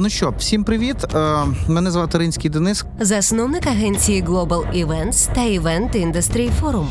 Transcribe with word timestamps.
Ну 0.00 0.08
що, 0.08 0.34
всім 0.38 0.64
привіт. 0.64 0.96
Е, 1.14 1.44
Мене 1.68 1.90
звати 1.90 2.18
Ринський 2.18 2.50
Денис. 2.50 2.84
засновник 3.00 3.66
агенції 3.66 4.24
Global 4.24 4.86
Events 4.86 5.34
та 5.34 5.40
Event 5.40 6.12
Industry 6.12 6.50
Forum. 6.62 6.86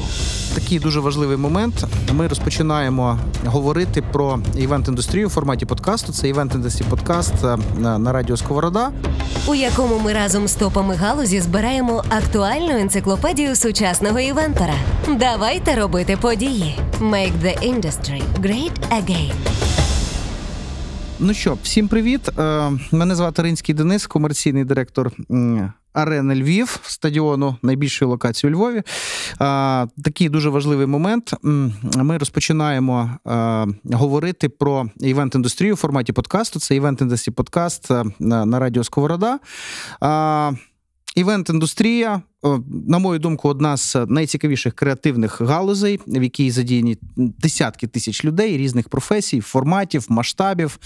Такий 0.55 0.79
дуже 0.79 0.99
важливий 0.99 1.37
момент. 1.37 1.85
Ми 2.13 2.27
розпочинаємо 2.27 3.19
говорити 3.45 4.01
про 4.01 4.39
івент-індустрію 4.55 5.27
в 5.27 5.29
форматі 5.29 5.65
подкасту. 5.65 6.13
Це 6.13 6.27
івент 6.27 6.55
індустрі 6.55 6.85
подкаст 6.89 7.33
на, 7.77 7.97
на 7.99 8.11
радіо 8.11 8.37
Сковорода. 8.37 8.91
у 9.47 9.55
якому 9.55 9.99
ми 9.99 10.13
разом 10.13 10.47
з 10.47 10.55
топами 10.55 10.95
галузі 10.95 11.41
збираємо 11.41 12.03
актуальну 12.09 12.77
енциклопедію 12.77 13.55
сучасного 13.55 14.19
івентора. 14.19 14.73
Давайте 15.19 15.75
робити 15.75 16.17
події. 16.21 16.75
Make 17.01 17.33
the 17.43 17.73
industry 17.73 18.21
great 18.41 18.71
again. 18.91 19.33
Ну 21.19 21.33
що, 21.33 21.57
всім 21.63 21.87
привіт. 21.87 22.29
Е, 22.39 22.71
Мене 22.91 23.15
звати 23.15 23.41
Ринський 23.41 23.75
Денис, 23.75 24.07
комерційний 24.07 24.65
директор 24.65 25.11
арени 25.93 26.35
Львів, 26.35 26.79
стадіону 26.83 27.55
найбільшої 27.61 28.11
локації 28.11 28.53
у 28.53 28.55
Львові. 28.55 28.77
Е, 28.77 28.83
Такий 30.03 30.29
дуже 30.29 30.49
важливий 30.49 30.85
момент. 30.85 31.33
Ми 31.97 32.17
розпочинаємо 32.17 33.09
е, 33.27 33.67
говорити 33.95 34.49
про 34.49 34.89
івент-індустрію 34.99 35.73
в 35.73 35.77
форматі 35.77 36.13
подкасту. 36.13 36.59
Це 36.59 36.75
івент 36.75 37.01
індустрі 37.01 37.31
подкаст 37.31 37.91
на 38.19 38.59
радіо 38.59 38.83
Сковорода. 38.83 39.39
Е, 41.17 41.21
Івент-індустрія, 41.21 42.21
на 42.87 42.99
мою 42.99 43.19
думку, 43.19 43.49
одна 43.49 43.77
з 43.77 43.95
найцікавіших 44.07 44.73
креативних 44.73 45.41
галузей, 45.41 45.99
в 46.07 46.23
якій 46.23 46.51
задіяні 46.51 46.97
десятки 47.15 47.87
тисяч 47.87 48.25
людей 48.25 48.57
різних 48.57 48.89
професій, 48.89 49.41
форматів, 49.41 50.05
масштабів. 50.09 50.79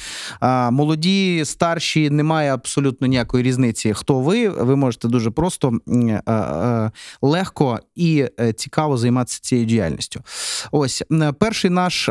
Молоді, 0.72 1.42
старші, 1.46 2.10
немає 2.10 2.54
абсолютно 2.54 3.08
ніякої 3.08 3.44
різниці. 3.44 3.94
Хто 3.94 4.20
ви? 4.20 4.50
Ви 4.50 4.76
можете 4.76 5.08
дуже 5.08 5.32
просто 5.32 5.80
е, 5.88 6.22
е, 6.30 6.92
легко 7.22 7.80
і 7.96 8.26
е, 8.40 8.54
цікаво 8.54 8.98
займатися 8.98 9.40
цією 9.42 9.68
діяльністю. 9.68 10.22
Ось 10.72 11.04
перший 11.40 11.70
наш. 11.70 12.10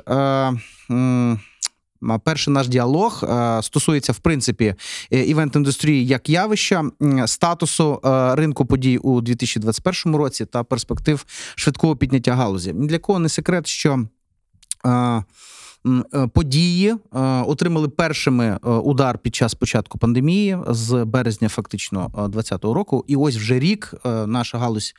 Перший 2.24 2.54
наш 2.54 2.68
діалог 2.68 3.24
е, 3.24 3.62
стосується 3.62 4.12
в 4.12 4.18
принципі 4.18 4.74
е, 5.12 5.24
івент-індустрії 5.24 6.06
як 6.06 6.28
явища, 6.28 6.84
статусу 7.26 8.00
е, 8.04 8.34
ринку 8.34 8.66
подій 8.66 8.98
у 8.98 9.20
2021 9.20 10.16
році 10.16 10.46
та 10.46 10.64
перспектив 10.64 11.24
швидкого 11.54 11.96
підняття 11.96 12.34
галузі. 12.34 12.72
Для 12.72 12.98
кого 12.98 13.18
не 13.18 13.28
секрет, 13.28 13.66
що 13.66 14.04
події 16.32 16.94
отримали 17.46 17.88
першими 17.88 18.56
удар 18.62 19.18
під 19.18 19.34
час 19.34 19.54
початку 19.54 19.98
пандемії 19.98 20.58
з 20.68 21.04
березня, 21.04 21.48
фактично 21.48 22.10
2020 22.14 22.64
року. 22.64 23.04
І 23.08 23.16
ось 23.16 23.36
вже 23.36 23.58
рік 23.58 23.94
наша 24.26 24.58
галузь. 24.58 24.94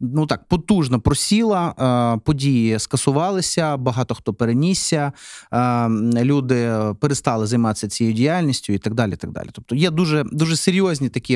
Ну 0.00 0.26
так 0.26 0.44
потужно 0.48 1.00
просіла, 1.00 1.74
е, 2.16 2.20
події 2.24 2.78
скасувалися, 2.78 3.76
багато 3.76 4.14
хто 4.14 4.34
перенісся, 4.34 5.12
е, 5.52 5.88
люди 6.24 6.72
перестали 7.00 7.46
займатися 7.46 7.88
цією 7.88 8.14
діяльністю 8.14 8.72
і 8.72 8.78
так 8.78 8.94
далі. 8.94 9.16
так 9.16 9.30
далі. 9.32 9.48
Тобто 9.52 9.74
є 9.74 9.90
дуже 9.90 10.24
дуже 10.32 10.56
серйозні 10.56 11.08
такі 11.08 11.34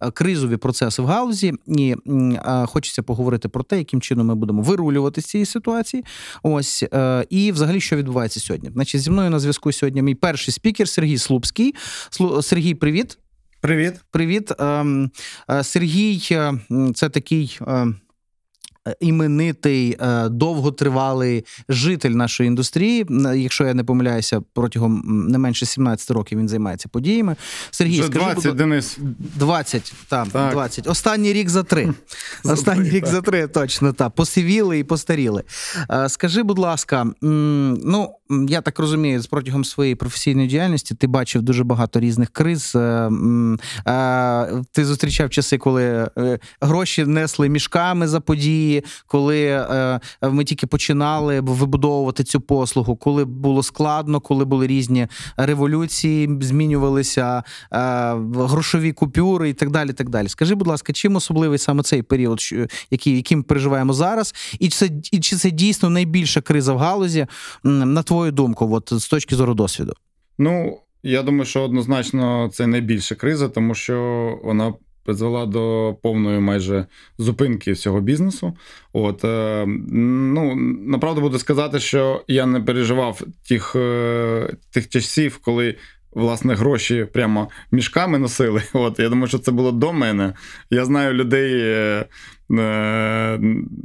е, 0.00 0.10
кризові 0.10 0.56
процеси 0.56 1.02
в 1.02 1.06
галузі, 1.06 1.54
і 1.66 1.94
хочеться 2.66 3.02
поговорити 3.02 3.48
про 3.48 3.62
те, 3.62 3.78
яким 3.78 4.00
чином 4.00 4.26
ми 4.26 4.34
будемо 4.34 4.62
вирулювати 4.62 5.20
з 5.20 5.24
цієї 5.24 5.46
ситуації. 5.46 6.04
Ось 6.42 6.84
і 7.30 7.52
взагалі, 7.52 7.80
що 7.80 7.96
відбувається 7.96 8.40
сьогодні. 8.40 8.70
Значить, 8.72 9.00
зі 9.00 9.10
мною 9.10 9.30
на 9.30 9.38
зв'язку 9.38 9.72
сьогодні 9.72 10.02
мій 10.02 10.14
перший 10.14 10.54
спікер 10.54 10.88
Сергій 10.88 11.18
Слупський. 11.18 11.74
Слу- 12.10 12.42
Сергій, 12.42 12.74
привіт. 12.74 13.18
Привіт. 13.60 13.94
Привіт. 14.10 14.52
Ем, 14.60 15.10
е, 15.50 15.64
Сергій, 15.64 16.28
е, 16.32 16.54
це 16.94 17.08
такий. 17.08 17.58
Іменитий 19.00 19.96
е, 20.00 20.28
довготривалий 20.28 21.44
житель 21.68 22.10
нашої 22.10 22.46
індустрії. 22.46 23.06
Якщо 23.36 23.64
я 23.64 23.74
не 23.74 23.84
помиляюся, 23.84 24.40
протягом 24.52 25.02
не 25.28 25.38
менше 25.38 25.66
17 25.66 26.10
років 26.10 26.38
він 26.38 26.48
займається 26.48 26.88
подіями. 26.88 27.36
Сергій, 27.70 28.00
Вже 28.00 28.02
скажи, 28.08 28.18
20, 28.24 28.46
будь- 28.46 28.56
Денис. 28.56 28.98
20, 29.36 29.92
так, 30.08 30.28
Так. 30.28 30.52
20. 30.52 30.86
Останній 30.86 31.32
рік 31.32 31.48
за 31.48 31.62
три. 31.62 31.88
За 32.44 32.52
Останній 32.52 32.90
рік 32.90 33.04
так. 33.04 33.12
за 33.12 33.20
три, 33.22 33.46
точно 33.46 33.92
так. 33.92 34.10
Посивіли 34.14 34.78
і 34.78 34.84
постаріли. 34.84 35.42
Е, 35.90 36.08
Скажи, 36.08 36.42
будь 36.42 36.58
ласка, 36.58 37.06
ну 37.22 38.10
я 38.48 38.60
так 38.60 38.78
розумію, 38.78 39.20
з 39.20 39.26
протягом 39.26 39.64
своєї 39.64 39.94
професійної 39.94 40.48
діяльності 40.48 40.94
ти 40.94 41.06
бачив 41.06 41.42
дуже 41.42 41.64
багато 41.64 42.00
різних 42.00 42.30
криз. 42.30 42.72
Е, 42.76 43.10
Ти 44.72 44.84
зустрічав 44.84 45.30
часи, 45.30 45.58
коли 45.58 46.10
гроші 46.60 47.04
несли 47.04 47.48
мішками 47.48 48.08
за 48.08 48.20
події, 48.20 48.79
коли 49.06 49.46
е, 49.46 50.00
ми 50.22 50.44
тільки 50.44 50.66
починали 50.66 51.40
вибудовувати 51.40 52.24
цю 52.24 52.40
послугу, 52.40 52.96
коли 52.96 53.24
було 53.24 53.62
складно, 53.62 54.20
коли 54.20 54.44
були 54.44 54.66
різні 54.66 55.06
революції, 55.36 56.38
змінювалися 56.40 57.42
е, 57.72 58.14
грошові 58.34 58.92
купюри 58.92 59.48
і 59.48 59.52
так 59.52 59.70
далі. 59.70 59.92
так 59.92 60.08
далі. 60.08 60.28
Скажи, 60.28 60.54
будь 60.54 60.66
ласка, 60.66 60.92
чим 60.92 61.16
особливий 61.16 61.58
саме 61.58 61.82
цей 61.82 62.02
період, 62.02 62.40
який, 62.90 63.16
яким 63.16 63.42
переживаємо 63.42 63.92
зараз, 63.92 64.34
і 64.58 64.68
чи 64.68 64.76
це, 64.76 64.90
і 65.12 65.20
чи 65.20 65.36
це 65.36 65.50
дійсно 65.50 65.90
найбільша 65.90 66.40
криза 66.40 66.72
в 66.72 66.78
галузі, 66.78 67.26
на 67.64 68.02
твою 68.02 68.32
думку, 68.32 68.74
от 68.74 68.92
з 68.92 69.08
точки 69.08 69.36
зору 69.36 69.54
досвіду? 69.54 69.92
Ну, 70.38 70.78
я 71.02 71.22
думаю, 71.22 71.44
що 71.44 71.62
однозначно 71.62 72.50
це 72.52 72.66
найбільша 72.66 73.14
криза, 73.14 73.48
тому 73.48 73.74
що 73.74 74.38
вона 74.44 74.72
призвела 75.04 75.46
до 75.46 75.96
повної 76.02 76.40
майже 76.40 76.86
зупинки 77.18 77.72
всього 77.72 78.00
бізнесу. 78.00 78.56
От, 78.92 79.24
е, 79.24 79.66
ну, 79.92 80.54
направду 80.86 81.20
буду 81.20 81.38
сказати, 81.38 81.80
що 81.80 82.24
я 82.28 82.46
не 82.46 82.60
переживав 82.60 83.22
тих, 83.48 83.76
е, 83.76 84.56
тих 84.70 84.88
часів, 84.88 85.38
коли. 85.42 85.76
Власне, 86.12 86.54
гроші 86.54 87.06
прямо 87.12 87.48
мішками 87.72 88.18
носили. 88.18 88.62
От 88.72 88.98
я 88.98 89.08
думаю, 89.08 89.28
що 89.28 89.38
це 89.38 89.52
було 89.52 89.72
до 89.72 89.92
мене. 89.92 90.34
Я 90.70 90.84
знаю 90.84 91.14
людей 91.14 91.60
е, 91.60 92.06
е, 92.58 93.40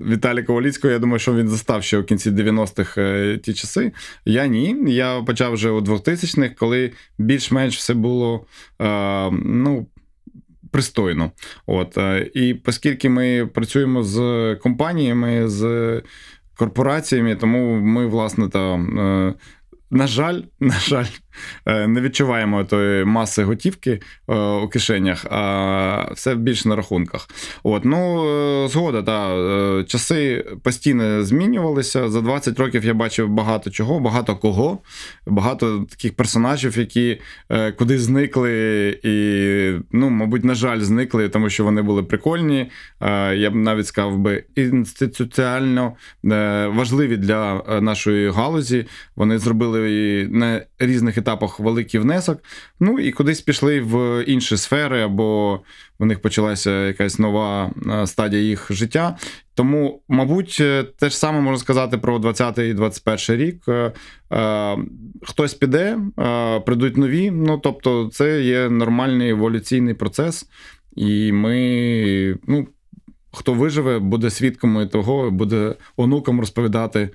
Віталія 0.10 0.44
Коваліцького. 0.46 0.92
Я 0.92 1.00
думаю, 1.00 1.20
що 1.20 1.36
він 1.36 1.48
застав 1.48 1.84
ще 1.84 1.98
у 1.98 2.04
кінці 2.04 2.32
90-х 2.32 3.02
е, 3.02 3.38
ті 3.38 3.54
часи. 3.54 3.92
Я 4.26 4.48
ні. 4.48 4.78
Я 4.88 5.22
почав 5.22 5.54
вже 5.54 5.70
у 5.70 5.82
2000-х, 5.82 6.56
коли 6.60 6.92
більш-менш 7.18 7.78
все 7.78 7.94
було 7.94 8.46
е, 8.82 9.32
ну, 9.32 9.88
пристойно. 10.76 11.32
От, 11.66 11.98
е, 11.98 12.32
і 12.34 12.62
оскільки 12.66 13.10
ми 13.10 13.50
працюємо 13.54 14.04
з 14.04 14.20
компаніями, 14.56 15.50
з 15.50 16.02
корпораціями, 16.56 17.36
тому 17.36 17.76
ми, 17.76 18.08
власне, 18.08 18.50
там. 18.50 19.00
На 19.92 20.08
жаль, 20.08 20.42
на 20.60 20.80
жаль, 20.80 21.06
е, 21.66 21.88
не 21.88 22.02
відчуваємо 22.02 22.64
тої 22.64 23.06
маси 23.06 23.44
готівки 23.44 24.02
е, 24.30 24.36
у 24.36 24.68
кишенях, 24.68 25.26
а 25.26 26.14
все 26.14 26.36
більше 26.36 26.70
на 26.70 26.76
рахунках. 26.76 27.28
От, 27.64 27.86
ну, 27.86 28.26
е, 28.66 28.68
згода, 28.68 29.04
та, 29.04 29.84
часи 29.84 30.46
постійно 30.64 31.24
змінювалися. 31.24 32.10
За 32.10 32.22
20 32.22 32.60
років 32.60 32.86
я 32.86 32.94
бачив 32.94 33.30
багато 33.30 33.70
чого, 33.70 34.00
багато 34.00 34.36
кого, 34.36 34.80
багато 35.28 35.86
таких 35.90 36.16
персонажів, 36.16 36.78
які 36.78 37.22
куди 37.78 38.00
зникли, 38.00 38.88
і, 39.04 39.16
ну, 39.92 40.10
мабуть, 40.10 40.44
на 40.44 40.56
жаль, 40.56 40.80
зникли, 40.80 41.30
тому 41.30 41.50
що 41.50 41.64
вони 41.64 41.82
були 41.82 42.04
прикольні. 42.04 42.72
Я 43.36 43.52
б 43.52 43.56
навіть 43.56 43.88
сказав 43.88 44.18
би 44.18 44.44
інституціально 44.56 45.94
важливі 46.68 47.18
для 47.18 47.64
нашої 47.82 48.32
галузі. 48.32 48.86
Вони 49.16 49.38
зробили 49.38 49.75
і 49.78 50.28
на 50.28 50.62
різних 50.80 51.18
етапах 51.18 51.60
великий 51.60 52.00
внесок. 52.00 52.40
Ну 52.80 53.00
і 53.00 53.12
кудись 53.12 53.42
пішли 53.42 53.82
в 53.82 54.24
інші 54.28 54.58
сфери, 54.58 55.02
або 55.02 55.60
в 56.00 56.06
них 56.06 56.22
почалася 56.22 56.88
якась 56.88 57.20
нова 57.20 57.72
стадія 58.06 58.42
їх 58.42 58.68
життя. 58.70 59.18
Тому, 59.56 60.02
мабуть, 60.08 60.58
е, 60.62 60.84
те 60.84 61.10
ж 61.10 61.18
саме 61.18 61.42
можна 61.42 61.58
сказати 61.58 61.98
про 61.98 62.20
20 62.20 62.58
і 62.58 62.74
21 62.74 63.46
рік. 63.46 63.64
Е, 63.68 63.92
е, 64.32 64.78
Хтось 65.22 65.54
піде, 65.54 65.98
прийдуть 66.66 66.98
нові. 66.98 67.32
Ну 67.32 67.58
тобто, 67.58 68.10
це 68.14 68.44
є 68.44 68.70
нормальний 68.70 69.30
еволюційний 69.30 69.94
процес, 69.94 70.50
і 70.96 71.32
ми, 71.32 72.38
ну, 72.48 72.68
хто 73.32 73.54
виживе, 73.54 74.00
буде 74.00 74.30
свідком 74.30 74.90
того, 74.90 75.32
буде 75.32 75.76
онукам 75.98 76.40
розповідати 76.40 77.10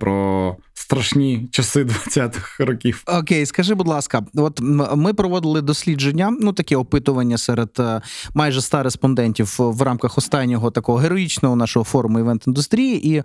про 0.00 0.56
страшні 0.88 1.48
часи 1.50 1.84
20-х 1.84 2.64
років. 2.64 3.02
Окей, 3.06 3.46
скажи, 3.46 3.74
будь 3.74 3.88
ласка, 3.88 4.26
от 4.34 4.60
ми 4.96 5.14
проводили 5.14 5.62
дослідження, 5.62 6.36
ну 6.40 6.52
таке 6.52 6.76
опитування 6.76 7.38
серед 7.38 7.70
е, 7.78 8.00
майже 8.34 8.60
100 8.60 8.82
респондентів 8.82 9.54
в 9.58 9.82
рамках 9.82 10.18
останнього 10.18 10.70
такого 10.70 10.98
героїчного 10.98 11.56
нашого 11.56 11.84
форуму 11.84 12.18
івент 12.18 12.46
індустрії, 12.46 13.16
і 13.16 13.22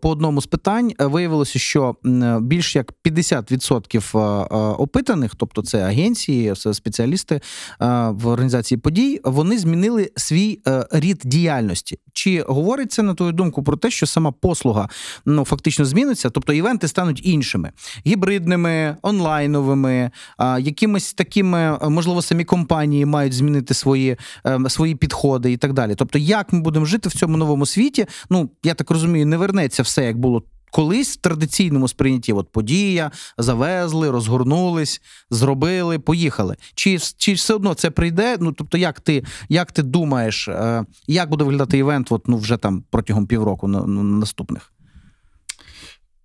по 0.00 0.10
одному 0.10 0.42
з 0.42 0.46
питань 0.46 0.92
виявилося, 0.98 1.58
що 1.58 1.96
більш 2.40 2.76
як 2.76 2.92
50% 3.04 4.18
е, 4.18 4.20
опитаних, 4.74 5.34
тобто 5.34 5.62
це 5.62 5.82
агенції, 5.82 6.54
спеціалісти 6.72 7.40
в 8.08 8.26
організації 8.26 8.78
подій, 8.78 9.20
вони 9.24 9.58
змінили 9.58 10.10
свій 10.16 10.60
рід 10.92 11.22
діяльності. 11.24 11.98
Чи 12.12 12.44
говориться 12.48 13.02
на 13.02 13.14
твою 13.14 13.32
думку 13.32 13.62
про 13.62 13.76
те, 13.76 13.90
що 13.90 14.06
сама 14.06 14.32
послуга 14.32 14.88
ну 15.26 15.44
фактично 15.44 15.84
зміниться? 15.84 16.17
Тобто 16.20 16.52
івенти 16.52 16.88
стануть 16.88 17.20
іншими, 17.24 17.72
гібридними, 18.06 18.96
онлайновими, 19.02 20.10
якимись 20.60 21.12
такими, 21.12 21.78
можливо, 21.82 22.22
самі 22.22 22.44
компанії 22.44 23.06
мають 23.06 23.32
змінити 23.32 23.74
свої 23.74 24.16
ем, 24.44 24.68
свої 24.68 24.94
підходи 24.94 25.52
і 25.52 25.56
так 25.56 25.72
далі. 25.72 25.94
Тобто, 25.94 26.18
як 26.18 26.52
ми 26.52 26.60
будемо 26.60 26.86
жити 26.86 27.08
в 27.08 27.12
цьому 27.12 27.36
новому 27.36 27.66
світі? 27.66 28.06
Ну 28.30 28.50
я 28.62 28.74
так 28.74 28.90
розумію, 28.90 29.26
не 29.26 29.36
вернеться 29.36 29.82
все 29.82 30.04
як 30.04 30.18
було. 30.18 30.42
Колись 30.70 31.16
в 31.16 31.20
традиційному 31.20 31.88
сприйнятті 31.88 32.32
от 32.32 32.52
подія, 32.52 33.10
завезли, 33.38 34.10
розгорнулись, 34.10 35.00
зробили, 35.30 35.98
поїхали. 35.98 36.56
Чи 36.74 36.98
чи 36.98 37.32
все 37.32 37.54
одно 37.54 37.74
це 37.74 37.90
прийде? 37.90 38.36
Ну 38.40 38.52
тобто, 38.52 38.78
як 38.78 39.00
ти 39.00 39.24
як 39.48 39.72
ти 39.72 39.82
думаєш, 39.82 40.48
е, 40.48 40.84
як 41.06 41.30
буде 41.30 41.44
виглядати 41.44 41.78
івент 41.78 42.12
от, 42.12 42.28
ну, 42.28 42.36
вже 42.36 42.56
там 42.56 42.84
протягом 42.90 43.26
півроку 43.26 43.68
на, 43.68 43.86
на 43.86 44.02
наступних? 44.02 44.72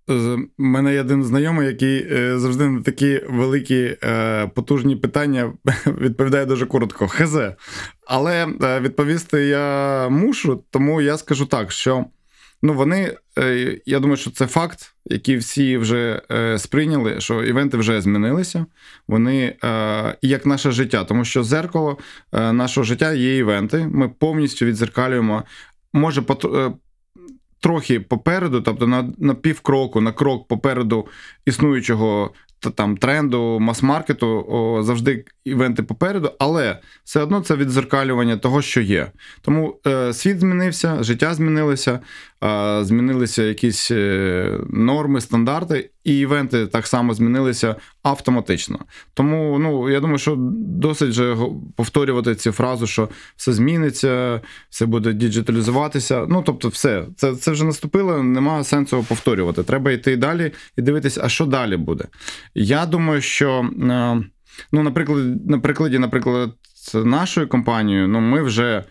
У 0.08 0.38
мене 0.58 0.94
є 0.94 1.00
один 1.00 1.24
знайомий, 1.24 1.66
який 1.66 2.06
е, 2.12 2.38
завжди 2.38 2.68
на 2.68 2.82
такі 2.82 3.22
великі 3.28 3.96
е, 4.04 4.46
потужні 4.54 4.96
питання 4.96 5.52
відповідає 5.86 6.46
дуже 6.46 6.66
коротко. 6.66 7.08
Хз. 7.08 7.38
Але 8.06 8.46
відповісти 8.80 9.44
я 9.46 10.08
мушу, 10.08 10.62
тому 10.70 11.00
я 11.00 11.16
скажу 11.16 11.46
так, 11.46 11.72
що. 11.72 12.04
Ну, 12.66 12.74
вони, 12.74 13.16
е, 13.38 13.80
я 13.86 14.00
думаю, 14.00 14.16
що 14.16 14.30
це 14.30 14.46
факт, 14.46 14.94
який 15.06 15.36
всі 15.36 15.78
вже 15.78 16.22
е, 16.32 16.58
сприйняли, 16.58 17.20
що 17.20 17.44
івенти 17.44 17.76
вже 17.76 18.00
змінилися. 18.00 18.66
Вони 19.08 19.56
е, 19.64 20.16
як 20.22 20.46
наше 20.46 20.70
життя, 20.70 21.04
тому 21.04 21.24
що 21.24 21.44
зеркало 21.44 21.98
нашого 22.32 22.84
життя 22.84 23.12
є 23.12 23.36
івенти. 23.36 23.88
Ми 23.92 24.08
повністю 24.08 24.66
відзеркалюємо. 24.66 25.42
Може, 25.92 26.22
трохи 27.64 28.00
попереду, 28.00 28.60
тобто 28.60 28.86
на 28.86 29.12
на 29.18 29.34
півкроку, 29.34 30.00
на 30.00 30.12
крок 30.12 30.48
попереду 30.48 31.06
існуючого 31.46 32.30
там 32.70 32.96
тренду, 32.96 33.58
мас-маркету, 33.60 34.80
завжди 34.82 35.24
івенти 35.44 35.82
попереду, 35.82 36.30
але 36.38 36.78
все 37.04 37.20
одно 37.20 37.40
це 37.40 37.56
відзеркалювання 37.56 38.36
того, 38.36 38.62
що 38.62 38.80
є. 38.80 39.10
Тому 39.40 39.80
е, 39.86 40.12
світ 40.12 40.40
змінився, 40.40 41.02
життя 41.02 41.34
змінилося, 41.34 42.00
е, 42.44 42.84
змінилися 42.84 43.42
якісь 43.42 43.90
е, 43.90 44.58
норми, 44.70 45.20
стандарти, 45.20 45.90
і 46.04 46.18
івенти 46.18 46.66
так 46.66 46.86
само 46.86 47.14
змінилися 47.14 47.76
автоматично. 48.02 48.78
Тому 49.14 49.58
ну, 49.58 49.90
я 49.90 50.00
думаю, 50.00 50.18
що 50.18 50.36
досить 50.38 51.12
же 51.12 51.36
повторювати 51.76 52.34
цю 52.34 52.52
фразу, 52.52 52.86
що 52.86 53.08
все 53.36 53.52
зміниться, 53.52 54.40
все 54.70 54.86
буде 54.86 55.12
діджиталізуватися. 55.12 56.26
Ну, 56.28 56.42
тобто, 56.46 56.68
все, 56.68 57.06
це 57.16 57.36
це 57.36 57.50
вже 57.50 57.64
наступило, 57.64 58.22
немає 58.22 58.64
сенсу 58.64 59.04
повторювати. 59.08 59.62
Треба 59.62 59.92
йти 59.92 60.16
далі 60.16 60.52
і 60.78 60.82
дивитися, 60.82 61.20
а 61.24 61.28
що 61.28 61.46
далі 61.46 61.76
буде. 61.76 62.04
Я 62.54 62.86
думаю, 62.86 63.20
що. 63.20 63.70
Е, 63.82 64.24
Ну, 64.72 64.82
наприклад, 64.82 65.50
на 65.50 65.58
прикладі, 65.58 65.98
наприклад, 65.98 66.50
нашою 66.94 67.48
компанією, 67.48 68.08
ну 68.08 68.20
ми 68.20 68.42
вже 68.42 68.84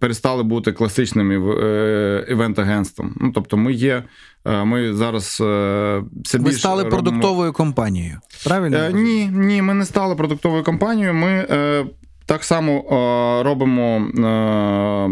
перестали 0.00 0.42
бути 0.42 0.72
класичним 0.72 1.32
е, 1.32 2.26
івент-агентством. 2.28 3.16
Ну, 3.20 3.32
тобто, 3.34 3.56
ми 3.56 3.72
є. 3.72 4.02
Е, 4.44 4.64
ми 4.64 4.94
зараз 4.94 5.24
все 5.24 6.38
Ви 6.38 6.52
стали 6.52 6.82
робимо... 6.82 7.02
продуктовою 7.02 7.52
компанією. 7.52 8.18
Правильно? 8.44 8.76
Е, 8.76 8.92
ні, 8.92 9.26
ні, 9.32 9.62
ми 9.62 9.74
не 9.74 9.84
стали 9.84 10.14
продуктовою 10.14 10.64
компанією. 10.64 11.14
Ми 11.14 11.46
е, 11.50 11.86
так 12.26 12.44
само 12.44 12.72
е, 12.72 13.42
робимо, 13.42 14.06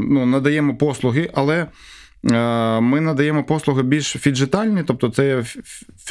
ну, 0.08 0.26
надаємо 0.26 0.76
послуги, 0.76 1.31
але. 1.34 1.66
Е, 2.25 2.81
ми 2.81 3.00
надаємо 3.00 3.44
послуги 3.44 3.82
більш 3.82 4.06
фіджитальні, 4.06 4.82
тобто 4.87 5.08
це 5.08 5.26
є 5.28 5.37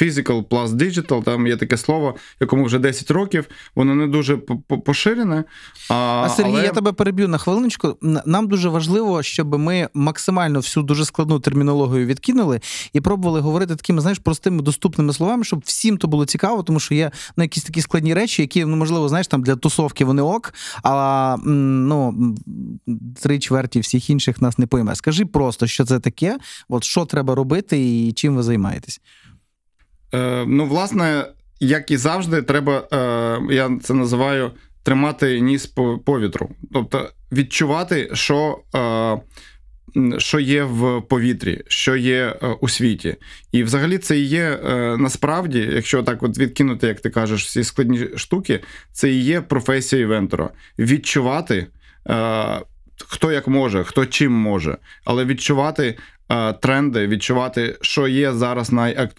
physical 0.00 0.44
plus 0.44 0.68
digital, 0.68 1.22
там 1.22 1.46
є 1.46 1.56
таке 1.56 1.76
слово, 1.76 2.14
якому 2.40 2.64
вже 2.64 2.78
10 2.78 3.10
років, 3.10 3.44
воно 3.74 3.94
не 3.94 4.06
дуже 4.06 4.36
поширене. 4.86 5.44
А, 5.90 5.94
а 5.94 6.28
Сергій, 6.28 6.52
але... 6.52 6.64
я 6.64 6.70
тебе 6.70 6.92
переб'ю 6.92 7.28
на 7.28 7.38
хвилиночку. 7.38 7.96
Нам 8.26 8.48
дуже 8.48 8.68
важливо, 8.68 9.22
щоб 9.22 9.58
ми 9.58 9.88
максимально 9.94 10.58
всю 10.58 10.84
дуже 10.84 11.04
складну 11.04 11.40
термінологію 11.40 12.06
відкинули 12.06 12.60
і 12.92 13.00
пробували 13.00 13.40
говорити 13.40 13.76
такими, 13.76 14.00
знаєш, 14.00 14.18
простими 14.18 14.62
доступними 14.62 15.12
словами, 15.12 15.44
щоб 15.44 15.62
всім 15.64 15.96
то 15.96 16.08
було 16.08 16.26
цікаво, 16.26 16.62
тому 16.62 16.80
що 16.80 16.94
є 16.94 17.10
ну, 17.36 17.44
якісь 17.44 17.64
такі 17.64 17.80
складні 17.80 18.14
речі, 18.14 18.42
які, 18.42 18.64
ну, 18.64 18.76
можливо, 18.76 19.08
знаєш, 19.08 19.26
там 19.26 19.42
для 19.42 19.56
тусовки 19.56 20.04
вони 20.04 20.22
ок, 20.22 20.54
а 20.82 21.36
ну, 21.46 22.34
три 23.22 23.38
чверті 23.38 23.80
всіх 23.80 24.10
інших 24.10 24.42
нас 24.42 24.58
не 24.58 24.66
пойме. 24.66 24.94
Скажи 24.94 25.24
просто, 25.24 25.66
що 25.66 25.84
це 25.84 25.99
таке, 26.00 26.38
от 26.68 26.84
що 26.84 27.04
треба 27.04 27.34
робити 27.34 27.78
і 27.78 28.12
чим 28.12 28.36
ви 28.36 28.42
займаєтесь? 28.42 29.00
Е, 30.14 30.44
Ну, 30.46 30.66
власне, 30.66 31.24
як 31.60 31.90
і 31.90 31.96
завжди, 31.96 32.42
треба, 32.42 32.88
е, 32.92 33.54
я 33.54 33.78
це 33.82 33.94
називаю 33.94 34.50
тримати 34.82 35.40
ніс 35.40 35.66
по 35.66 35.98
повітру. 35.98 36.50
Тобто 36.72 37.10
відчувати, 37.32 38.10
що. 38.12 38.58
Е, 38.74 39.20
що 40.18 40.40
є 40.40 40.64
в 40.64 41.00
повітрі, 41.00 41.62
що 41.68 41.96
є 41.96 42.36
е, 42.42 42.46
у 42.60 42.68
світі, 42.68 43.16
і 43.52 43.62
взагалі 43.62 43.98
це 43.98 44.18
і 44.18 44.24
є 44.24 44.42
е, 44.42 44.96
насправді, 44.96 45.70
якщо 45.72 46.02
так 46.02 46.22
от 46.22 46.38
відкинути, 46.38 46.86
як 46.86 47.00
ти 47.00 47.10
кажеш, 47.10 47.44
всі 47.44 47.64
складні 47.64 48.08
штуки, 48.16 48.60
це 48.92 49.10
і 49.10 49.20
є 49.20 49.40
професія 49.40 50.02
івентора. 50.02 50.50
Відчувати 50.78 51.66
е, 52.08 52.60
хто 53.08 53.32
як 53.32 53.48
може, 53.48 53.84
хто 53.84 54.06
чим 54.06 54.32
може, 54.32 54.78
але 55.04 55.24
відчувати 55.24 55.98
е, 56.28 56.52
тренди, 56.52 57.06
відчувати, 57.06 57.78
що 57.80 58.08
є 58.08 58.32
зараз 58.32 58.72
найак... 58.72 59.10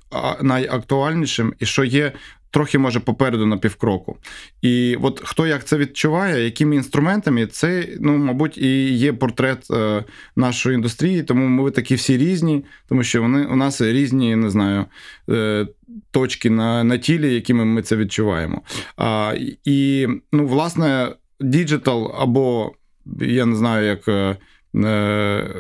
найактуальнішим 0.42 1.54
і 1.60 1.66
що 1.66 1.84
є. 1.84 2.12
Трохи 2.54 2.78
може 2.78 3.00
попереду 3.00 3.46
на 3.46 3.58
півкроку. 3.58 4.18
І 4.62 4.98
от 5.02 5.22
хто 5.24 5.48
як 5.48 5.66
це 5.66 5.78
відчуває, 5.78 6.44
якими 6.44 6.76
інструментами, 6.76 7.48
це, 7.48 7.88
ну, 8.00 8.18
мабуть, 8.18 8.58
і 8.58 8.94
є 8.94 9.14
портрет 9.14 9.68
е, 9.72 10.04
нашої 10.36 10.76
індустрії, 10.76 11.24
тому 11.24 11.48
ми 11.48 11.72
такі 11.72 11.96
всі 11.96 12.18
різні, 12.18 12.66
тому 12.90 13.04
що 13.04 13.22
вони 13.22 13.46
у 13.46 13.56
нас 13.56 13.82
різні, 13.82 14.36
не 14.36 14.50
знаю, 14.50 14.86
е, 15.30 15.68
точки 16.12 16.50
на 16.50 16.84
на 16.84 16.98
тілі, 16.98 17.34
якими 17.34 17.66
ми 17.66 17.82
це 17.82 17.96
відчуваємо. 17.96 18.62
А, 18.98 19.36
І, 19.66 20.08
ну, 20.32 20.48
власне, 20.48 21.10
діджитал 21.40 22.16
або 22.20 22.72
я 23.20 23.46
не 23.46 23.56
знаю, 23.56 23.86
як 23.86 24.08
е, 24.08 24.38
е, 24.76 25.56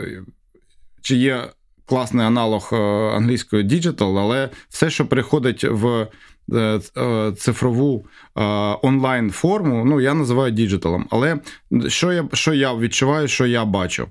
чи 1.01 1.15
є 1.15 1.43
класний 1.85 2.25
аналог 2.25 2.69
е, 2.73 2.75
англійської 3.15 3.63
digital, 3.63 4.19
але 4.19 4.49
все, 4.69 4.89
що 4.89 5.05
приходить 5.05 5.63
в 5.63 6.07
цифрову 7.37 8.05
онлайн 8.81 9.31
форму, 9.31 9.85
ну 9.85 10.01
я 10.01 10.13
називаю 10.13 10.51
діджиталом. 10.51 11.07
Але 11.09 11.39
що 11.87 12.13
я 12.13 12.27
що 12.33 12.53
я 12.53 12.73
відчуваю, 12.73 13.27
що 13.27 13.45
я 13.45 13.65
бачу? 13.65 14.07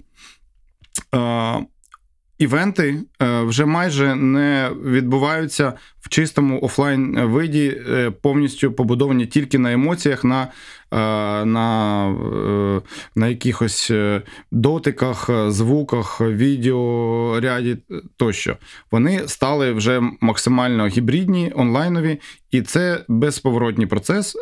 Івенти 2.39 3.03
вже 3.21 3.65
майже 3.67 4.15
не 4.15 4.71
відбуваються 4.85 5.73
в 6.01 6.09
чистому 6.09 6.61
офлайн 6.61 7.21
виді, 7.21 7.83
повністю 8.23 8.73
побудовані 8.73 9.27
тільки 9.27 9.59
на 9.59 9.73
емоціях, 9.73 10.25
на 10.25 10.49
на 10.93 12.09
е, 12.09 12.81
на 13.15 13.29
якихось 13.29 13.91
е, 13.91 14.23
дотиках, 14.51 15.31
звуках, 15.49 16.21
відеоряді 16.21 17.77
тощо. 18.17 18.57
Вони 18.91 19.29
стали 19.29 19.73
вже 19.73 20.03
максимально 20.21 20.87
гібридні, 20.87 21.53
онлайнові, 21.55 22.21
і 22.51 22.63
це 22.63 23.05
безповоротній 23.09 23.87
процес. 23.87 24.37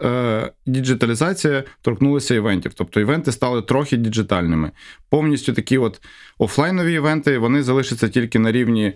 Діджиталізація 0.67 1.64
торкнулася 1.83 2.35
івентів. 2.35 2.75
Тобто 2.75 3.00
івенти 3.00 3.33
стали 3.33 3.62
трохи 3.62 3.97
діджитальними. 3.97 4.71
Повністю 5.11 5.52
такі 5.52 5.78
от 5.78 6.00
офлайнові 6.38 6.95
івенти 6.95 7.38
вони 7.38 7.62
залишаться 7.62 8.09
тільки 8.09 8.38
на 8.38 8.52
рівні 8.52 8.93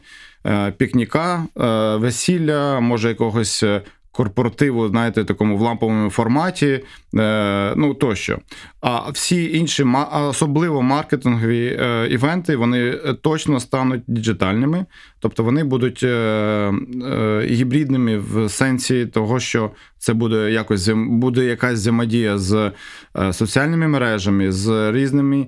пікніка, 0.77 1.47
весілля, 1.99 2.81
може 2.81 3.09
якогось 3.09 3.65
корпоративу, 4.13 4.89
знаєте, 4.89 5.25
такому 5.25 5.57
в 5.57 5.61
ламповому 5.61 6.11
форматі, 6.11 6.81
е, 7.15 7.73
ну 7.77 7.95
тощо. 7.95 8.39
А 8.81 9.11
всі 9.11 9.59
інші, 9.59 9.87
особливо 10.13 10.83
маркетингові 10.83 11.79
е, 11.81 12.09
івенти, 12.11 12.57
вони 12.57 12.93
точно 13.23 13.61
стануть 13.61 14.03
діджитальними, 14.07 14.87
тобто 15.21 15.45
вони 15.45 15.65
будуть 15.65 16.05
гібридними 17.45 18.19
в 18.19 18.49
сенсі 18.49 19.07
того, 19.07 19.41
що 19.41 19.71
це 19.99 20.15
буде 20.15 20.53
якось 20.53 20.89
буде 20.95 21.45
якась 21.45 21.79
взаємодія 21.79 22.39
з 22.39 22.73
соціальними 23.33 23.89
мережами, 23.89 24.53
з 24.53 24.93
різними 24.93 25.47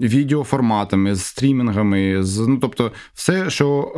відеоформатами, 0.00 1.14
з 1.14 1.24
стрімінгами, 1.24 2.22
з 2.22 2.38
ну 2.38 2.58
тобто, 2.60 2.92
все, 3.14 3.50
що 3.50 3.92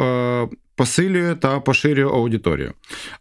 посилює 0.79 1.35
та 1.35 1.61
поширює 1.61 2.05
аудиторію. 2.05 2.73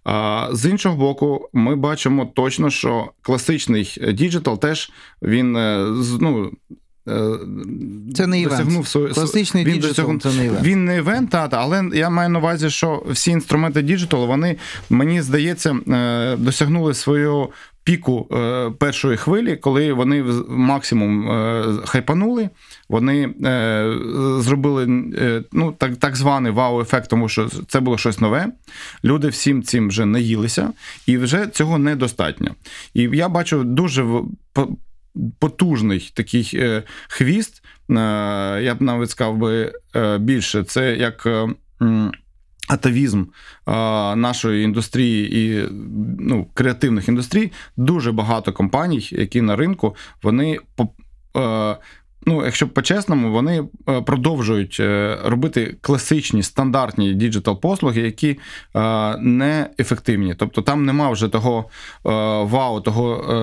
А 0.03 0.47
з 0.51 0.69
іншого 0.69 0.95
боку, 0.95 1.49
ми 1.53 1.75
бачимо 1.75 2.31
точно, 2.35 2.69
що 2.69 3.11
класичний 3.21 3.97
діджитал 4.13 4.59
теж 4.59 4.91
він 5.21 5.55
е, 5.55 5.85
ну. 6.21 6.51
Е, 7.09 7.39
це 8.15 8.27
не 8.27 8.41
івент. 8.41 8.87
Свою, 8.87 9.13
Класичний 9.13 9.65
він 9.65 9.73
діджитал 9.73 10.19
це 10.19 10.33
не 10.33 10.45
івент. 10.45 10.65
Він 10.65 10.85
не 10.85 10.97
івент, 10.97 11.29
та, 11.29 11.49
але 11.51 11.89
я 11.93 12.09
маю 12.09 12.29
на 12.29 12.39
увазі, 12.39 12.69
що 12.69 13.03
всі 13.09 13.31
інструменти 13.31 13.81
діджиталу, 13.81 14.27
вони, 14.27 14.55
мені 14.89 15.21
здається, 15.21 15.75
е, 15.87 16.35
досягнули 16.37 16.93
свого 16.93 17.49
піку 17.87 18.27
е, 18.31 18.71
першої 18.79 19.17
хвилі, 19.17 19.55
коли 19.55 19.93
вони 19.93 20.23
максимум 20.49 21.31
е, 21.31 21.63
хайпанули, 21.85 22.49
вони 22.89 23.29
е, 23.45 23.97
зробили 24.39 24.87
ну, 25.51 25.71
так 25.77 25.97
так 25.97 26.15
званий 26.15 26.51
вау-ефект, 26.51 27.09
тому 27.09 27.29
що 27.29 27.49
це 27.67 27.79
було 27.79 27.97
щось 27.97 28.19
нове. 28.19 28.47
Люди 29.03 29.27
всім 29.27 29.63
цим 29.63 29.87
вже 29.87 30.05
наїлися, 30.05 30.73
і 31.05 31.17
вже 31.17 31.47
цього 31.47 31.77
недостатньо. 31.77 32.55
І 32.93 33.01
я 33.01 33.29
бачу 33.29 33.63
дуже 33.63 34.05
потужний 35.39 36.11
такий 36.13 36.59
хвіст. 37.07 37.63
Я 37.89 38.75
б 38.79 38.81
навіть 38.81 39.09
сказав 39.09 39.37
би 39.37 39.73
більше, 40.19 40.63
це 40.63 40.95
як 40.95 41.27
атавізм 42.67 43.23
а, 43.65 44.13
нашої 44.17 44.63
індустрії 44.63 45.37
і 45.39 45.69
ну, 46.19 46.47
креативних 46.53 47.07
індустрій, 47.07 47.51
дуже 47.77 48.11
багато 48.11 48.53
компаній, 48.53 49.07
які 49.11 49.41
на 49.41 49.55
ринку, 49.55 49.95
вони 50.23 50.59
а, 51.33 51.75
Ну, 52.29 52.45
якщо 52.45 52.67
по-чесному, 52.67 53.31
вони 53.31 53.63
продовжують 54.05 54.77
е, 54.79 55.17
робити 55.25 55.77
класичні 55.81 56.43
стандартні 56.43 57.13
діджитал-послуги, 57.13 58.01
які 58.01 58.39
не 59.19 59.69
ефективні. 59.79 60.35
Тобто 60.35 60.61
там 60.61 60.85
нема 60.85 61.09
вже 61.09 61.27
того 61.27 61.65
вау, 62.43 62.81
того 62.81 63.33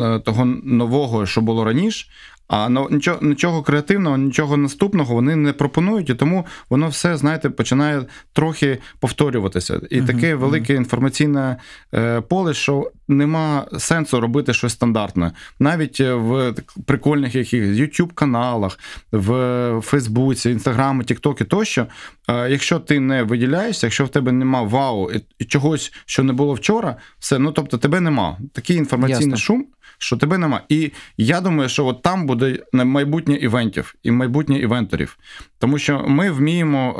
е, 0.00 0.18
того 0.18 0.44
нового, 0.64 1.26
що 1.26 1.40
було 1.40 1.64
раніше. 1.64 2.06
А 2.50 2.68
нічого 2.90 3.18
нічого 3.22 3.62
креативного, 3.62 4.18
нічого 4.18 4.56
наступного 4.56 5.14
вони 5.14 5.36
не 5.36 5.52
пропонують, 5.52 6.10
і 6.10 6.14
тому 6.14 6.46
воно 6.70 6.88
все, 6.88 7.16
знаєте, 7.16 7.50
починає 7.50 8.02
трохи 8.32 8.78
повторюватися. 9.00 9.80
І 9.90 10.00
uh-huh, 10.00 10.06
таке 10.06 10.34
велике 10.34 10.72
uh-huh. 10.72 10.76
інформаційне 10.76 11.56
е, 11.94 12.20
поле, 12.20 12.54
що 12.54 12.90
нема 13.08 13.66
сенсу 13.78 14.20
робити 14.20 14.54
щось 14.54 14.72
стандартне. 14.72 15.32
Навіть 15.58 16.00
е, 16.00 16.14
в 16.14 16.54
прикольних 16.86 17.34
якихось 17.34 17.68
youtube 17.68 18.12
каналах, 18.14 18.78
в 19.12 19.80
Фейсбуці, 19.84 20.50
Інстаграмі, 20.50 21.04
Тіктокі 21.04 21.44
тощо. 21.44 21.86
Е, 22.28 22.50
якщо 22.50 22.78
ти 22.78 23.00
не 23.00 23.22
виділяєшся, 23.22 23.86
якщо 23.86 24.04
в 24.04 24.08
тебе 24.08 24.32
нема 24.32 24.62
вау 24.62 25.10
і 25.38 25.44
чогось, 25.44 25.92
що 26.06 26.22
не 26.22 26.32
було 26.32 26.54
вчора, 26.54 26.96
все, 27.18 27.38
ну 27.38 27.52
тобто 27.52 27.78
тебе 27.78 28.00
нема. 28.00 28.38
Такий 28.52 28.76
інформаційний 28.76 29.24
Ясно. 29.24 29.36
шум 29.36 29.66
що 30.02 30.16
тебе 30.16 30.38
нема. 30.38 30.60
І 30.68 30.92
я 31.16 31.40
думаю, 31.40 31.68
що 31.68 31.86
от 31.86 32.02
там 32.02 32.26
буде 32.26 32.58
майбутнє 32.72 33.34
івентів 33.34 33.94
і 34.02 34.10
майбутнє 34.10 34.58
івенторів. 34.58 35.18
Тому 35.58 35.78
що 35.78 36.04
ми 36.08 36.30
вміємо, 36.30 36.96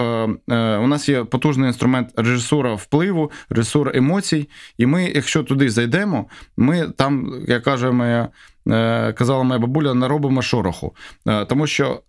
е, 0.49 0.55
е, 0.55 0.77
у 0.77 0.87
нас 0.87 1.09
є 1.09 1.25
потужний 1.25 1.67
інструмент 1.67 2.09
режисура 2.17 2.75
впливу, 2.75 3.31
режисура 3.51 3.93
емоцій. 3.95 4.49
І 4.79 4.87
ми, 4.87 5.13
якщо 5.15 5.43
туди 5.43 5.71
зайдемо, 5.71 6.27
ми 6.57 6.89
там, 6.97 7.33
як 7.49 7.63
каже 7.63 7.91
моя. 7.91 8.29
Е, 8.69 9.13
казала 9.13 9.43
моя 9.43 9.61
бабуля, 9.61 9.95
наробимо 9.95 10.43
шороху, 10.43 10.95
тому 11.49 11.67
що 11.67 12.03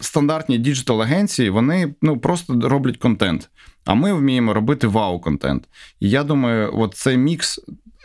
стандартні 0.00 0.58
діджитал-агенції 0.58 1.50
вони 1.50 1.94
ну 2.02 2.18
просто 2.18 2.60
роблять 2.62 2.96
контент. 2.96 3.50
А 3.84 3.94
ми 3.94 4.12
вміємо 4.12 4.54
робити 4.54 4.86
вау-контент. 4.86 5.62
І 6.00 6.10
я 6.10 6.24
думаю, 6.24 6.70
от 6.74 6.94
цей 6.94 7.16
мікс, 7.16 7.60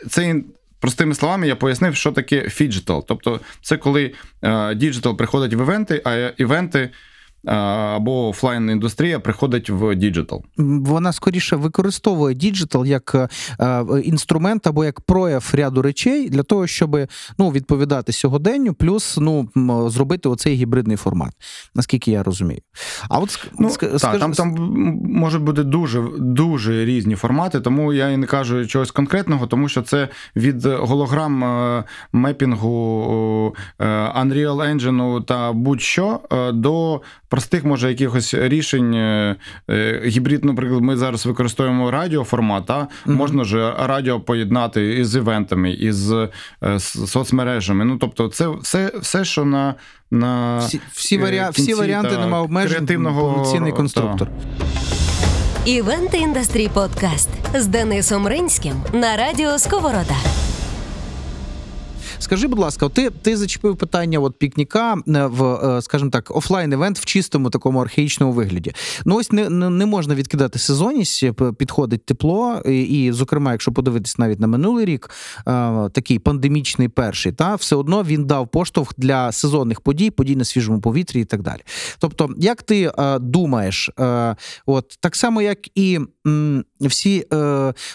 цей 0.08 0.44
Простими 0.80 1.14
словами, 1.14 1.48
я 1.48 1.56
пояснив, 1.56 1.96
що 1.96 2.12
таке 2.12 2.48
фіджитал. 2.48 3.04
Тобто, 3.08 3.40
це 3.62 3.76
коли 3.76 4.12
діджитал 4.74 5.16
приходить 5.16 5.54
в 5.54 5.62
івенти, 5.62 6.02
а 6.04 6.14
івенти 6.36 6.90
або 7.46 8.28
офлайн 8.28 8.70
індустрія 8.70 9.20
приходить 9.20 9.70
в 9.70 9.94
діджитал. 9.94 10.42
Вона 10.56 11.12
скоріше 11.12 11.56
використовує 11.56 12.34
діджитал 12.34 12.86
як 12.86 13.14
е, 13.14 13.28
е, 13.60 13.84
інструмент 14.04 14.66
або 14.66 14.84
як 14.84 15.00
прояв 15.00 15.50
ряду 15.52 15.82
речей 15.82 16.28
для 16.28 16.42
того, 16.42 16.66
щоб 16.66 16.98
ну, 17.38 17.50
відповідати 17.50 18.12
сьогоденню, 18.12 18.74
плюс 18.74 19.18
ну, 19.20 19.48
зробити 19.90 20.28
оцей 20.28 20.54
гібридний 20.54 20.96
формат, 20.96 21.32
наскільки 21.74 22.10
я 22.10 22.22
розумію. 22.22 22.60
А 23.08 23.18
от 23.18 23.48
ну, 23.58 23.70
скаж... 23.70 24.00
так, 24.00 24.18
там 24.18 24.32
там 24.32 24.54
можуть 25.04 25.42
бути 25.42 25.62
дуже 25.62 26.04
дуже 26.18 26.84
різні 26.84 27.14
формати, 27.14 27.60
тому 27.60 27.92
я 27.92 28.08
і 28.08 28.16
не 28.16 28.26
кажу 28.26 28.66
чогось 28.66 28.90
конкретного, 28.90 29.46
тому 29.46 29.68
що 29.68 29.82
це 29.82 30.08
від 30.36 30.66
голограм 30.66 31.44
е, 31.44 31.84
мепінгу 32.12 33.56
Unreal 33.80 34.74
Engine 34.74 35.24
та 35.24 35.52
будь-що 35.52 36.20
до 36.52 37.00
простих, 37.36 37.64
може, 37.64 37.88
якихось 37.88 38.34
рішень 38.34 38.94
е, 38.94 39.36
е, 39.70 40.02
гібрид, 40.06 40.44
наприклад, 40.44 40.82
ми 40.82 40.96
зараз 40.96 41.26
використовуємо 41.26 41.90
радіоформат, 41.90 42.70
а 42.70 42.74
mm-hmm. 42.74 42.86
можна 43.06 43.44
ж 43.44 43.74
радіо 43.78 44.20
поєднати 44.20 44.94
із 44.94 45.16
івентами, 45.16 45.70
із 45.70 46.12
е, 46.12 46.28
соцмережами. 46.80 47.84
Ну, 47.84 47.96
тобто, 47.96 48.28
це 48.28 48.48
все, 48.48 48.92
все 49.00 49.24
що 49.24 49.44
на. 49.44 49.74
на 50.10 50.58
Всі 50.58 50.80
всі, 50.92 51.18
варіа... 51.18 51.50
всі 51.50 51.74
варіанти 51.74 52.18
нема 52.18 52.40
обмежень, 52.40 52.70
креативного... 52.70 53.22
повноцінний 53.22 53.72
конструктор. 53.72 54.28
Івент 55.64 56.14
індастрій 56.14 56.68
подкаст 56.74 57.30
з 57.54 57.66
Денисом 57.66 58.28
Ринським 58.28 58.74
на 58.92 59.16
радіо 59.16 59.58
Сковорода. 59.58 60.16
Скажи, 62.18 62.48
будь 62.48 62.58
ласка, 62.58 62.88
ти 62.88 63.10
ти 63.10 63.36
зачепив 63.36 63.76
питання 63.76 64.18
от 64.18 64.38
пікніка 64.38 64.94
е, 64.94 65.26
в, 65.26 65.44
е, 65.44 65.82
скажімо 65.82 66.10
так, 66.10 66.30
офлайн-евент 66.36 66.98
в 66.98 67.04
чистому 67.04 67.50
такому 67.50 67.80
архаїчному 67.80 68.32
вигляді. 68.32 68.72
Ну 69.04 69.16
ось 69.16 69.32
не 69.32 69.50
не 69.50 69.86
можна 69.86 70.14
відкидати 70.14 70.58
сезонність, 70.58 71.22
е, 71.22 71.32
підходить 71.58 72.04
тепло, 72.04 72.62
і, 72.66 72.82
і, 72.82 73.12
зокрема, 73.12 73.52
якщо 73.52 73.72
подивитись 73.72 74.18
навіть 74.18 74.40
на 74.40 74.46
минулий 74.46 74.84
рік, 74.84 75.10
такий 75.92 76.18
пандемічний 76.18 76.88
перший, 76.88 77.32
та 77.32 77.54
все 77.54 77.76
одно 77.76 78.02
він 78.02 78.24
дав 78.24 78.48
поштовх 78.48 78.92
для 78.96 79.32
сезонних 79.32 79.80
подій, 79.80 80.10
подій 80.10 80.36
на 80.36 80.44
свіжому 80.44 80.80
повітрі 80.80 81.20
і 81.20 81.24
так 81.24 81.42
далі. 81.42 81.60
Тобто, 81.98 82.30
як 82.38 82.62
ти 82.62 82.92
думаєш, 83.20 83.90
от 84.66 84.98
так 85.00 85.16
само, 85.16 85.42
як 85.42 85.58
і 85.74 86.00
всі 86.80 87.26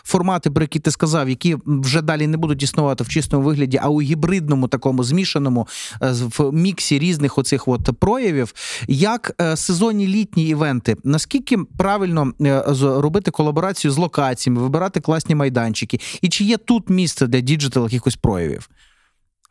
формати, 0.04 0.51
про 0.51 0.63
які 0.63 0.80
ти 0.80 0.92
сказав, 0.92 1.30
які 1.30 1.58
вже 1.66 2.01
далі 2.01 2.28
не 2.28 2.38
будуть 2.38 2.63
існувати 2.63 3.04
в 3.04 3.10
чистому 3.10 3.44
вигляді, 3.44 3.80
а 3.82 3.90
у 3.90 4.01
гібридному 4.12 4.68
такому 4.68 5.03
змішаному 5.03 5.68
е, 6.01 6.12
в 6.12 6.51
міксі 6.51 7.00
різних 7.00 7.38
оцих 7.38 7.68
от 7.68 7.89
проявів, 8.00 8.53
як 8.88 9.36
е, 9.41 9.56
сезонні 9.58 10.08
літні 10.08 10.48
івенти, 10.48 10.96
наскільки 11.03 11.58
правильно 11.77 12.34
е, 12.41 12.63
робити 12.82 13.32
колаборацію 13.32 13.91
з 13.91 13.98
локаціями, 13.98 14.62
вибирати 14.62 15.01
класні 15.01 15.36
майданчики, 15.36 16.00
і 16.22 16.30
чи 16.30 16.44
є 16.44 16.58
тут 16.58 16.89
місце 16.89 17.27
для 17.27 17.39
digital 17.40 17.84
якихось 17.84 18.15
проявів? 18.15 18.70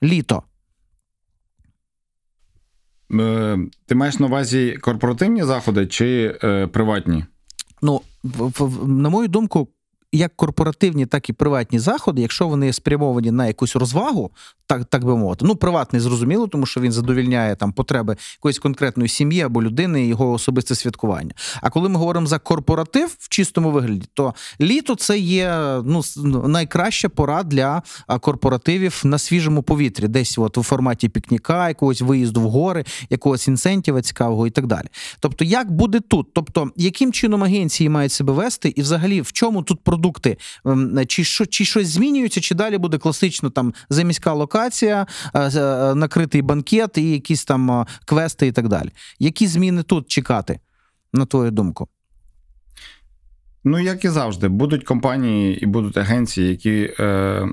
Літо. 0.02 0.42
Ти 3.86 3.94
маєш 3.94 4.18
на 4.18 4.26
увазі 4.26 4.78
корпоративні 4.80 5.44
заходи 5.44 5.86
чи 5.86 6.38
е, 6.44 6.66
приватні? 6.66 7.24
Ну, 7.82 8.00
на 8.86 9.08
мою 9.08 9.28
думку, 9.28 9.68
як 10.12 10.36
корпоративні, 10.36 11.06
так 11.06 11.28
і 11.28 11.32
приватні 11.32 11.78
заходи, 11.78 12.22
якщо 12.22 12.48
вони 12.48 12.72
спрямовані 12.72 13.30
на 13.30 13.46
якусь 13.46 13.76
розвагу, 13.76 14.30
так 14.66 14.84
так 14.84 15.04
би 15.04 15.16
мовити, 15.16 15.44
ну 15.44 15.56
приватний 15.56 16.00
зрозуміло, 16.00 16.46
тому 16.46 16.66
що 16.66 16.80
він 16.80 16.92
задовільняє 16.92 17.56
там 17.56 17.72
потреби 17.72 18.16
якоїсь 18.38 18.58
конкретної 18.58 19.08
сім'ї 19.08 19.40
або 19.40 19.62
людини 19.62 20.06
його 20.06 20.32
особисте 20.32 20.74
святкування. 20.74 21.30
А 21.62 21.70
коли 21.70 21.88
ми 21.88 21.98
говоримо 21.98 22.26
за 22.26 22.38
корпоратив 22.38 23.16
в 23.18 23.28
чистому 23.28 23.70
вигляді, 23.70 24.06
то 24.14 24.34
літо 24.60 24.94
це 24.94 25.18
є 25.18 25.54
ну 25.84 26.02
найкраща 26.48 27.08
пора 27.08 27.42
для 27.42 27.82
корпоративів 28.20 29.00
на 29.04 29.18
свіжому 29.18 29.62
повітрі, 29.62 30.08
десь 30.08 30.38
от 30.38 30.58
у 30.58 30.62
форматі 30.62 31.08
пікніка, 31.08 31.68
якогось 31.68 32.00
виїзду 32.00 32.40
в 32.40 32.50
гори, 32.50 32.84
якогось 33.10 33.48
інцентіва 33.48 34.02
цікавого 34.02 34.46
і 34.46 34.50
так 34.50 34.66
далі. 34.66 34.86
Тобто, 35.20 35.44
як 35.44 35.70
буде 35.70 36.00
тут? 36.00 36.34
Тобто, 36.34 36.70
яким 36.76 37.12
чином 37.12 37.44
агенції 37.44 37.88
мають 37.88 38.12
себе 38.12 38.32
вести, 38.32 38.68
і 38.68 38.82
взагалі 38.82 39.20
в 39.20 39.32
чому 39.32 39.62
тут 39.62 39.80
продукт? 39.80 39.99
Продукти, 40.00 40.36
ем, 40.64 41.06
чи 41.06 41.24
що, 41.24 41.46
чи 41.46 41.64
щось 41.64 41.88
змінюється, 41.88 42.40
чи 42.40 42.54
далі 42.54 42.78
буде 42.78 42.98
класично 42.98 43.50
там 43.50 43.74
заміська 43.90 44.32
локація, 44.32 45.06
е, 45.34 45.40
е, 45.40 45.94
накритий 45.94 46.42
банкет 46.42 46.98
і 46.98 47.10
якісь 47.10 47.44
там 47.44 47.70
е, 47.70 47.86
квести 48.04 48.46
і 48.46 48.52
так 48.52 48.68
далі. 48.68 48.90
Які 49.18 49.46
зміни 49.46 49.82
тут 49.82 50.08
чекати, 50.08 50.60
на 51.12 51.26
твою 51.26 51.50
думку? 51.50 51.88
Ну, 53.64 53.78
як 53.78 54.04
і 54.04 54.08
завжди, 54.08 54.48
будуть 54.48 54.84
компанії 54.84 55.58
і 55.62 55.66
будуть 55.66 55.96
агенції, 55.96 56.48
які 56.48 56.94
е, 57.00 57.48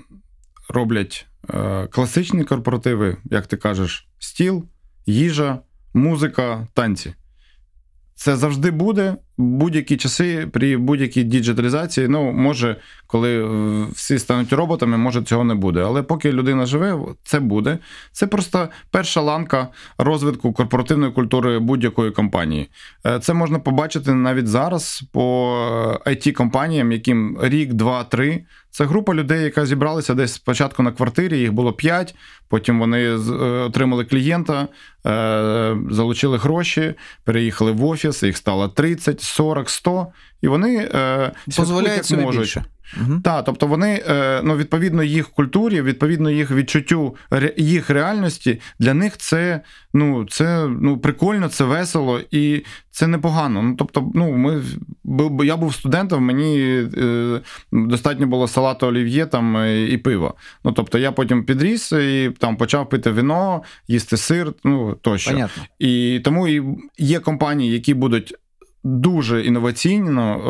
роблять 0.69 1.27
е, 1.49 1.87
класичні 1.87 2.43
корпоративи, 2.43 3.17
як 3.25 3.47
ти 3.47 3.57
кажеш, 3.57 4.07
стіл, 4.19 4.65
їжа, 5.05 5.59
музика, 5.93 6.67
танці. 6.73 7.13
Це 8.15 8.35
завжди 8.35 8.71
буде 8.71 9.15
будь-які 9.37 9.97
часи 9.97 10.47
при 10.53 10.77
будь-якій 10.77 11.23
діджиталізації. 11.23 12.07
Ну, 12.07 12.31
може, 12.31 12.75
коли 13.07 13.45
всі 13.91 14.19
стануть 14.19 14.53
роботами, 14.53 14.97
може 14.97 15.21
цього 15.23 15.43
не 15.43 15.55
буде. 15.55 15.81
Але 15.81 16.03
поки 16.03 16.31
людина 16.31 16.65
живе, 16.65 16.99
це 17.23 17.39
буде. 17.39 17.77
Це 18.11 18.27
просто 18.27 18.69
перша 18.91 19.21
ланка 19.21 19.67
розвитку 19.97 20.53
корпоративної 20.53 21.11
культури 21.11 21.59
будь-якої 21.59 22.11
компанії. 22.11 22.69
Е, 23.05 23.19
це 23.19 23.33
можна 23.33 23.59
побачити 23.59 24.13
навіть 24.13 24.47
зараз 24.47 25.03
по 25.11 25.57
it 26.05 26.31
компаніям 26.31 26.91
яким 26.91 27.37
рік, 27.41 27.73
два, 27.73 28.03
три. 28.03 28.43
Це 28.77 28.85
група 28.85 29.13
людей, 29.13 29.43
яка 29.43 29.65
зібралася 29.65 30.13
десь 30.13 30.33
спочатку 30.33 30.83
на 30.83 30.91
квартирі, 30.91 31.39
їх 31.39 31.53
було 31.53 31.73
п'ять. 31.73 32.15
Потім 32.47 32.79
вони 32.79 33.03
е, 33.03 33.15
отримали 33.41 34.05
клієнта, 34.05 34.67
е, 35.05 35.77
залучили 35.91 36.37
гроші, 36.37 36.93
переїхали 37.23 37.71
в 37.71 37.85
офіс, 37.85 38.23
їх 38.23 38.37
стало 38.37 38.67
30, 38.67 39.21
40, 39.21 39.69
100, 39.69 40.07
і 40.41 40.47
вони 40.47 40.89
дозволяють 41.47 42.11
як 42.11 42.21
можуть. 42.21 42.41
Більше. 42.41 42.65
Угу. 43.01 43.21
Так, 43.23 43.45
тобто 43.45 43.67
вони 43.67 44.03
ну, 44.43 44.57
відповідно 44.57 45.03
їх 45.03 45.29
культурі, 45.29 45.81
відповідно 45.81 46.31
їх 46.31 46.51
відчуттю 46.51 47.15
їх 47.57 47.89
реальності, 47.89 48.61
для 48.79 48.93
них 48.93 49.17
це 49.17 49.61
ну, 49.93 50.25
це 50.25 50.67
ну, 50.67 50.97
прикольно, 50.97 51.49
це 51.49 51.63
весело 51.63 52.21
і 52.31 52.63
це 52.91 53.07
непогано. 53.07 53.61
Ну, 53.61 53.75
тобто, 53.77 54.11
ну, 54.15 54.31
ми, 54.31 54.63
я 55.45 55.57
був 55.57 55.73
студентом, 55.73 56.23
мені 56.23 56.59
е, 56.97 57.41
достатньо 57.71 58.27
було 58.27 58.47
салату 58.47 58.87
олів'є 58.87 59.25
там 59.25 59.65
і 59.89 59.97
пива. 59.97 60.33
Ну, 60.63 60.71
тобто 60.71 60.97
я 60.97 61.11
потім 61.11 61.45
підріс 61.45 61.91
і 61.91 62.31
там 62.39 62.57
почав 62.57 62.89
пити 62.89 63.11
вино, 63.11 63.63
їсти 63.87 64.17
сир, 64.17 64.53
ну 64.63 64.93
тощо. 65.01 65.31
Понятно. 65.31 65.63
І 65.79 66.21
тому 66.23 66.47
і 66.47 66.63
є 66.97 67.19
компанії, 67.19 67.73
які 67.73 67.93
будуть 67.93 68.35
дуже 68.87 69.45
інноваційно 69.45 70.41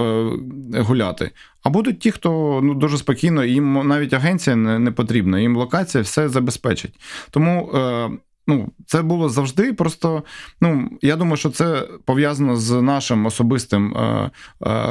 е, 0.74 0.82
гуляти. 0.82 1.32
А 1.63 1.70
будуть 1.70 2.00
ті, 2.00 2.12
хто 2.12 2.60
ну 2.63 2.74
дуже 2.74 2.98
спокійно, 2.98 3.44
їм 3.44 3.88
навіть 3.88 4.13
агенція 4.13 4.56
не, 4.56 4.79
не 4.79 4.91
потрібна, 4.91 5.39
їм 5.39 5.58
локація 5.58 6.03
все 6.03 6.29
забезпечить. 6.29 7.00
Тому 7.32 7.72
е, 7.75 8.10
ну, 8.48 8.72
це 8.86 9.01
було 9.01 9.29
завжди. 9.29 9.74
Просто 9.74 10.24
ну, 10.62 10.89
я 11.01 11.15
думаю, 11.15 11.38
що 11.38 11.50
це 11.50 11.88
пов'язано 12.06 12.56
з 12.56 12.82
нашим 12.82 13.25
особистим 13.25 13.98
е, 13.98 14.01
е, 14.01 14.29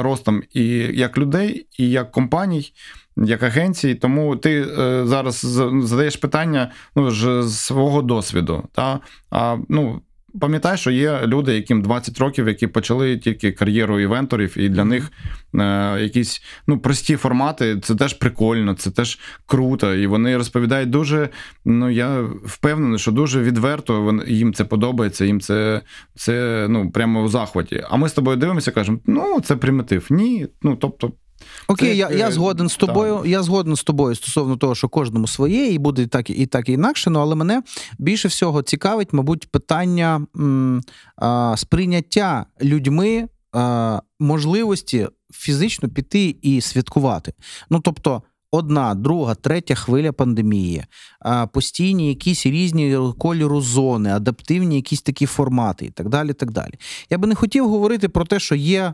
ростом 0.01 0.43
і 0.53 0.67
як 0.77 1.17
людей, 1.17 1.67
і 1.77 1.89
як 1.89 2.11
компаній. 2.11 2.71
Як 3.19 3.43
агенції, 3.43 3.95
тому 3.95 4.35
ти 4.35 4.61
е, 4.61 5.05
зараз 5.05 5.45
задаєш 5.81 6.15
питання 6.15 6.71
ну, 6.95 7.11
з 7.11 7.57
свого 7.59 8.01
досвіду. 8.01 8.63
Та? 8.71 8.99
А 9.29 9.57
ну, 9.69 10.01
пам'ятай, 10.39 10.77
що 10.77 10.91
є 10.91 11.21
люди, 11.25 11.55
яким 11.55 11.81
20 11.81 12.19
років, 12.19 12.47
які 12.47 12.67
почали 12.67 13.17
тільки 13.17 13.51
кар'єру 13.51 13.99
івенторів, 13.99 14.57
і 14.57 14.69
для 14.69 14.85
них 14.85 15.11
е, 15.55 15.97
якісь 16.01 16.41
ну, 16.67 16.79
прості 16.79 17.15
формати 17.15 17.79
це 17.79 17.95
теж 17.95 18.13
прикольно, 18.13 18.73
це 18.73 18.91
теж 18.91 19.19
круто. 19.45 19.95
І 19.95 20.07
вони 20.07 20.37
розповідають 20.37 20.89
дуже. 20.89 21.29
Ну 21.65 21.89
я 21.89 22.21
впевнений, 22.43 22.99
що 22.99 23.11
дуже 23.11 23.41
відверто 23.41 24.01
вони, 24.01 24.23
їм 24.27 24.53
це 24.53 24.63
подобається, 24.63 25.25
їм 25.25 25.41
це 25.41 25.81
це 26.15 26.65
ну 26.69 26.91
прямо 26.91 27.23
у 27.23 27.27
захваті. 27.27 27.83
А 27.89 27.97
ми 27.97 28.09
з 28.09 28.13
тобою 28.13 28.37
дивимося, 28.37 28.71
кажемо, 28.71 28.99
ну 29.05 29.41
це 29.41 29.55
примітив. 29.55 30.07
Ні, 30.09 30.47
ну 30.61 30.75
тобто. 30.75 31.11
Окей, 31.67 31.89
це, 31.89 31.95
я 31.95 32.09
я 32.09 32.31
згоден 32.31 32.69
з 32.69 32.77
тобою. 32.77 33.15
Так. 33.15 33.25
Я 33.25 33.43
згоден 33.43 33.75
з 33.75 33.83
тобою 33.83 34.15
стосовно 34.15 34.57
того, 34.57 34.75
що 34.75 34.89
кожному 34.89 35.27
своє, 35.27 35.67
і 35.67 35.77
буде 35.77 36.01
і 36.01 36.07
так 36.07 36.29
і 36.29 36.45
так 36.45 36.69
і 36.69 36.71
інакше. 36.71 37.09
Ну 37.09 37.19
але 37.19 37.35
мене 37.35 37.63
більше 37.99 38.27
всього 38.27 38.61
цікавить, 38.61 39.13
мабуть, 39.13 39.51
питання 39.51 40.21
м, 40.37 40.81
а, 41.15 41.55
сприйняття 41.57 42.45
людьми 42.61 43.27
а, 43.51 44.01
можливості 44.19 45.07
фізично 45.33 45.89
піти 45.89 46.35
і 46.41 46.61
святкувати. 46.61 47.33
Ну 47.69 47.79
тобто. 47.79 48.21
Одна, 48.51 48.95
друга, 48.95 49.35
третя 49.35 49.75
хвиля 49.75 50.11
пандемії, 50.11 50.85
постійні 51.53 52.07
якісь 52.09 52.45
різні 52.45 52.97
кольору 53.17 53.61
зони, 53.61 54.09
адаптивні 54.09 54.75
якісь 54.75 55.01
такі 55.01 55.25
формати 55.25 55.85
і 55.85 55.89
так 55.89 56.09
далі. 56.09 56.33
так 56.33 56.51
далі. 56.51 56.73
Я 57.09 57.17
би 57.17 57.27
не 57.27 57.35
хотів 57.35 57.69
говорити 57.69 58.09
про 58.09 58.25
те, 58.25 58.39
що 58.39 58.55
є 58.55 58.79
Е, 58.83 58.93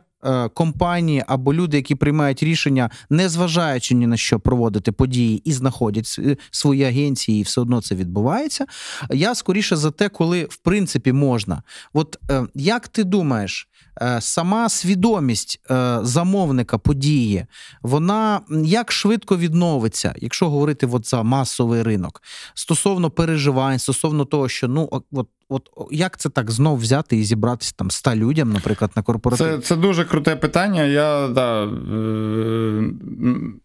компанії 0.53 1.23
або 1.27 1.53
люди, 1.53 1.77
які 1.77 1.95
приймають 1.95 2.43
рішення, 2.43 2.89
не 3.09 3.29
зважаючи 3.29 3.95
ні 3.95 4.07
на 4.07 4.17
що 4.17 4.39
проводити 4.39 4.91
події 4.91 5.41
і 5.45 5.53
знаходять 5.53 6.19
свої 6.51 6.83
агенції, 6.83 7.39
і 7.39 7.43
все 7.43 7.61
одно 7.61 7.81
це 7.81 7.95
відбувається. 7.95 8.65
Я 9.11 9.35
скоріше 9.35 9.75
за 9.75 9.91
те, 9.91 10.09
коли 10.09 10.43
в 10.43 10.57
принципі 10.57 11.13
можна. 11.13 11.63
От 11.93 12.17
е, 12.31 12.47
як 12.55 12.87
ти 12.87 13.03
думаєш? 13.03 13.69
Е, 14.01 14.21
сама 14.21 14.69
свідомість 14.69 15.59
замовника 16.01 16.77
події, 16.77 17.45
вона 17.81 18.41
як 18.65 18.91
швидко 18.91 19.37
відновиться, 19.37 20.13
якщо 20.17 20.49
говорити 20.49 20.89
от 20.91 21.09
за 21.09 21.23
масовий 21.23 21.83
ринок, 21.83 22.21
стосовно 22.53 23.11
переживань, 23.11 23.79
стосовно 23.79 24.25
того, 24.25 24.49
що 24.49 24.67
ну 24.67 24.89
от 24.91 25.27
От 25.53 25.69
як 25.91 26.17
це 26.17 26.29
так 26.29 26.51
знов 26.51 26.77
взяти 26.77 27.17
і 27.17 27.23
зібратися 27.23 27.73
там 27.75 27.87
ста 27.87 28.15
людям, 28.15 28.53
наприклад, 28.53 28.91
на 28.95 29.01
корпоратив? 29.01 29.47
Це 29.47 29.59
це 29.59 29.75
дуже 29.75 30.05
круте 30.05 30.35
питання. 30.35 30.83
Я 30.83 31.27
да, 31.27 31.63
е, 31.63 31.69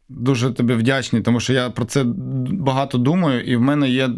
дуже 0.08 0.50
тобі 0.50 0.74
вдячний, 0.74 1.22
тому 1.22 1.40
що 1.40 1.52
я 1.52 1.70
про 1.70 1.84
це 1.84 2.04
багато 2.52 2.98
думаю, 2.98 3.44
і 3.44 3.56
в 3.56 3.60
мене 3.60 3.88
є 3.88 4.10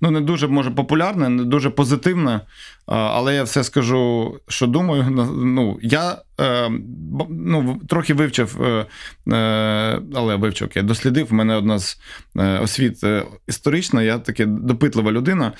ну 0.00 0.10
не 0.10 0.20
дуже 0.20 0.48
може 0.48 0.70
популярне, 0.70 1.28
не 1.28 1.44
дуже 1.44 1.70
позитивне, 1.70 2.40
але 2.86 3.34
я 3.34 3.42
все 3.42 3.64
скажу, 3.64 4.34
що 4.48 4.66
думаю. 4.66 5.28
Ну, 5.36 5.78
Я 5.82 6.16
е, 6.40 6.70
ну, 7.30 7.80
трохи 7.88 8.14
вивчив, 8.14 8.62
е, 8.62 8.86
але 10.14 10.36
вивчив, 10.36 10.68
я 10.74 10.82
дослідив. 10.82 11.26
У 11.30 11.34
мене 11.34 11.54
одна 11.54 11.78
з 11.78 11.98
освіт 12.62 13.04
історична, 13.48 14.02
я 14.02 14.18
таки 14.18 14.46
допитлива 14.46 15.12
людина. 15.12 15.52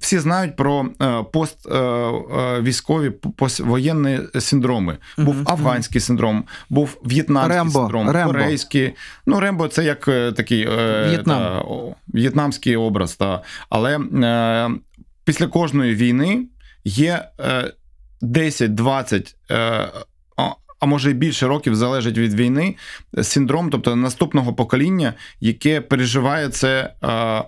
Всі 0.00 0.18
знають 0.18 0.56
про 0.56 0.86
поствійськові 1.32 3.10
поствоєнні 3.10 4.20
синдроми. 4.38 4.98
Був 5.18 5.36
афганський 5.44 6.00
синдром, 6.00 6.44
був 6.68 7.00
в'єтнамський 7.04 7.70
синдром, 7.82 8.10
Рембо. 8.10 8.32
Ну, 9.26 9.40
Рембо 9.40 9.68
це 9.68 9.84
як 9.84 10.04
такий 10.36 10.68
В'єтнам. 11.08 11.40
та, 11.40 11.64
в'єтнамський 12.14 12.76
образ. 12.76 13.16
Та. 13.16 13.42
Але 13.70 13.98
е, 13.98 14.70
після 15.24 15.46
кожної 15.46 15.94
війни 15.94 16.46
є 16.84 17.28
е, 17.40 17.72
10-20. 18.22 19.34
Е, 19.50 19.88
а 20.82 20.86
може 20.86 21.10
і 21.10 21.14
більше 21.14 21.46
років 21.46 21.74
залежить 21.74 22.18
від 22.18 22.34
війни 22.34 22.76
синдром, 23.22 23.70
тобто 23.70 23.96
наступного 23.96 24.54
покоління, 24.54 25.14
яке 25.40 25.80
переживає 25.80 26.48
це 26.48 26.94
е, 27.04 27.42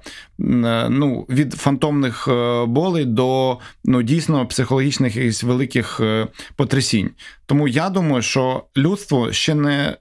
ну, 0.88 1.26
від 1.28 1.52
фантомних 1.54 2.28
е, 2.28 2.64
болей 2.66 3.04
до 3.04 3.58
ну, 3.84 4.02
дійсно 4.02 4.46
психологічних 4.46 5.16
якихось 5.16 5.42
великих 5.42 6.00
е, 6.00 6.26
потрясінь. 6.56 7.10
Тому 7.46 7.68
я 7.68 7.90
думаю, 7.90 8.22
що 8.22 8.64
людство 8.76 9.32
ще 9.32 9.54
не 9.54 9.96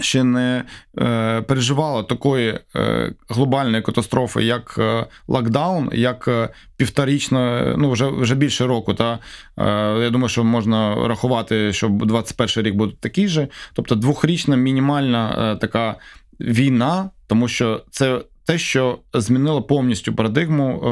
ще 0.00 0.24
не 0.24 0.64
е, 0.98 1.40
переживала 1.42 2.02
такої 2.02 2.58
е, 2.76 3.12
глобальної 3.28 3.82
катастрофи, 3.82 4.44
як 4.44 4.74
е, 4.78 5.06
локдаун, 5.28 5.90
як 5.92 6.28
е, 6.28 6.48
півторічно, 6.76 7.62
ну 7.78 7.90
вже 7.90 8.06
вже 8.06 8.34
більше 8.34 8.66
року. 8.66 8.94
Та 8.94 9.18
е, 9.58 9.64
я 10.02 10.10
думаю, 10.10 10.28
що 10.28 10.44
можна 10.44 11.08
рахувати, 11.08 11.72
що 11.72 11.88
21 11.88 12.64
рік 12.66 12.74
буде 12.74 12.92
такий 13.00 13.28
же. 13.28 13.48
Тобто 13.72 13.94
двохрічна 13.94 14.56
мінімальна 14.56 15.52
е, 15.52 15.56
така 15.56 15.94
війна, 16.40 17.10
тому 17.26 17.48
що 17.48 17.84
це. 17.90 18.20
Те, 18.46 18.58
що 18.58 18.98
змінило 19.14 19.62
повністю 19.62 20.14
парадигму, 20.14 20.82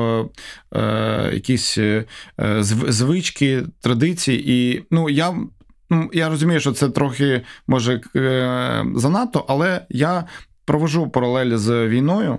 е, 0.74 0.78
е, 0.80 1.30
якісь 1.34 1.78
е, 1.78 2.04
звички, 2.88 3.62
традиції. 3.80 4.50
І 4.52 4.84
ну 4.90 5.10
я 5.10 5.34
Ну, 5.90 6.10
я 6.12 6.28
розумію, 6.28 6.60
що 6.60 6.72
це 6.72 6.88
трохи 6.88 7.42
може 7.66 8.00
е, 8.16 8.84
занадто, 8.94 9.44
але 9.48 9.86
я 9.88 10.24
провожу 10.64 11.08
паралелі 11.08 11.56
з 11.56 11.88
війною 11.88 12.38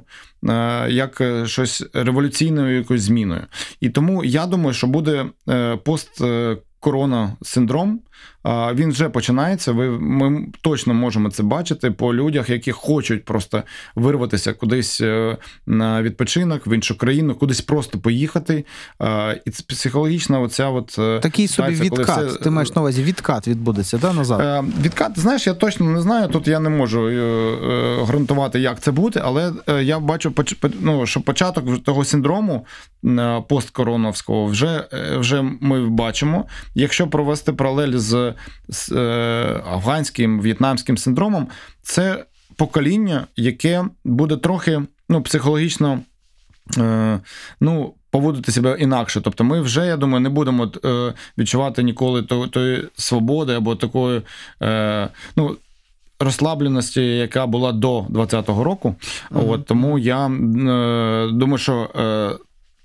е, 0.50 0.88
як 0.90 1.22
е, 1.22 1.46
щось 1.46 1.86
революційною 1.94 2.78
якоюсь 2.78 3.02
зміною. 3.04 3.46
І 3.80 3.90
тому 3.90 4.24
я 4.24 4.46
думаю, 4.46 4.74
що 4.74 4.88
буде 4.88 5.26
пост. 5.84 6.24
Корона 6.82 7.38
синдром, 7.42 8.00
він 8.74 8.92
вже 8.92 9.10
починається. 9.10 9.72
Ви 9.72 9.90
ми 9.90 10.46
точно 10.62 10.94
можемо 10.94 11.30
це 11.30 11.44
бачити 11.44 11.92
по 11.92 12.14
людях, 12.14 12.50
які 12.50 12.72
хочуть 12.72 13.26
просто 13.26 13.64
вирватися 13.96 14.54
кудись 14.54 15.02
е, 15.02 15.38
на 15.66 16.02
відпочинок 16.02 16.68
в 16.68 16.72
іншу 16.74 16.98
країну, 16.98 17.36
кудись 17.36 17.62
просто 17.62 18.00
поїхати. 18.00 18.66
І 19.46 19.52
це 19.52 19.64
психологічна 19.68 20.40
оця 20.40 20.70
от 20.70 20.96
е, 21.00 21.20
такий 21.20 21.48
собі 21.48 21.72
відкат. 21.72 22.28
Все... 22.28 22.40
Ти 22.40 22.50
маєш 22.50 22.76
на 22.76 22.82
увазі 22.82 23.04
відкат 23.04 23.48
відбудеться, 23.48 23.98
да, 23.98 24.14
назад? 24.14 24.42
Е, 24.42 24.64
відкат, 24.84 25.20
знаєш, 25.20 25.48
я 25.48 25.54
точно 25.54 25.86
не 25.86 26.02
знаю. 26.02 26.28
Тут 26.28 26.48
я 26.48 26.60
не 26.60 26.70
можу 26.70 27.02
гарантувати, 28.06 28.60
як 28.60 28.80
це 28.80 28.92
буде, 28.92 29.22
але 29.24 29.54
я 29.82 30.00
бачу, 30.00 30.34
ну, 30.80 31.06
що 31.06 31.22
початок 31.22 31.84
того 31.84 32.06
синдрому 32.06 32.66
посткороновського 33.50 34.46
вже 34.46 34.88
вже 35.20 35.42
ми 35.62 35.90
бачимо. 35.90 36.46
Якщо 36.76 37.08
провести 37.08 37.54
паралель 37.54 37.98
з, 37.98 38.11
з 38.70 38.92
е, 38.92 39.62
афганським 39.68 40.42
в'єтнамським 40.42 40.98
синдромом, 40.98 41.48
це 41.82 42.26
покоління, 42.56 43.28
яке 43.36 43.86
буде 44.04 44.38
трохи 44.38 44.82
ну, 45.10 45.22
психологічно. 45.22 46.00
Е, 46.78 47.20
ну, 47.62 47.94
Поводити 48.12 48.52
себе 48.52 48.78
інакше. 48.80 49.22
Тобто, 49.22 49.44
ми 49.44 49.62
вже, 49.62 49.86
я 49.86 49.98
думаю, 49.98 50.20
не 50.22 50.30
будемо 50.30 50.72
е, 50.86 51.14
відчувати 51.38 51.84
ніколи 51.84 52.24
тої 52.24 52.84
свободи 52.98 53.54
або 53.54 53.76
такої 53.76 54.22
ну, 55.36 55.58
розслабленості, 56.20 57.02
яка 57.02 57.46
була 57.46 57.72
до 57.72 58.06
2020 58.10 58.50
року. 58.66 58.96
Mm-hmm. 59.32 59.50
От 59.50 59.66
Тому 59.66 60.00
я 60.00 60.28
думаю, 61.32 61.58
що 61.58 61.90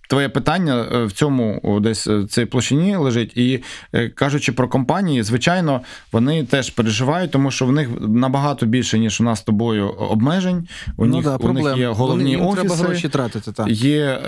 Твоє 0.09 0.29
питання 0.29 0.87
е, 0.93 1.05
в 1.05 1.13
цьому 1.13 1.79
десь 1.83 2.07
в 2.07 2.27
цій 2.27 2.45
площині 2.45 2.97
лежить, 2.97 3.37
і 3.37 3.63
е, 3.93 4.09
кажучи 4.09 4.53
про 4.53 4.69
компанії, 4.69 5.23
звичайно, 5.23 5.81
вони 6.13 6.45
теж 6.45 6.71
переживають, 6.71 7.31
тому 7.31 7.51
що 7.51 7.67
в 7.67 7.73
них 7.73 7.89
набагато 8.01 8.67
більше 8.67 8.99
ніж 8.99 9.21
у 9.21 9.25
нас 9.25 9.39
з 9.39 9.43
тобою 9.43 9.89
обмежень. 9.89 10.69
У 10.97 11.07
ну, 11.07 11.17
них 11.17 11.25
да, 11.25 11.37
у 11.37 11.53
них 11.53 11.77
є 11.77 11.89
головні 11.89 12.37
вони, 12.37 12.49
офіси. 12.49 12.69
Треба 12.69 12.85
гроші 12.85 13.09
тратити. 13.09 13.53
Так. 13.53 13.69
Є 13.69 14.21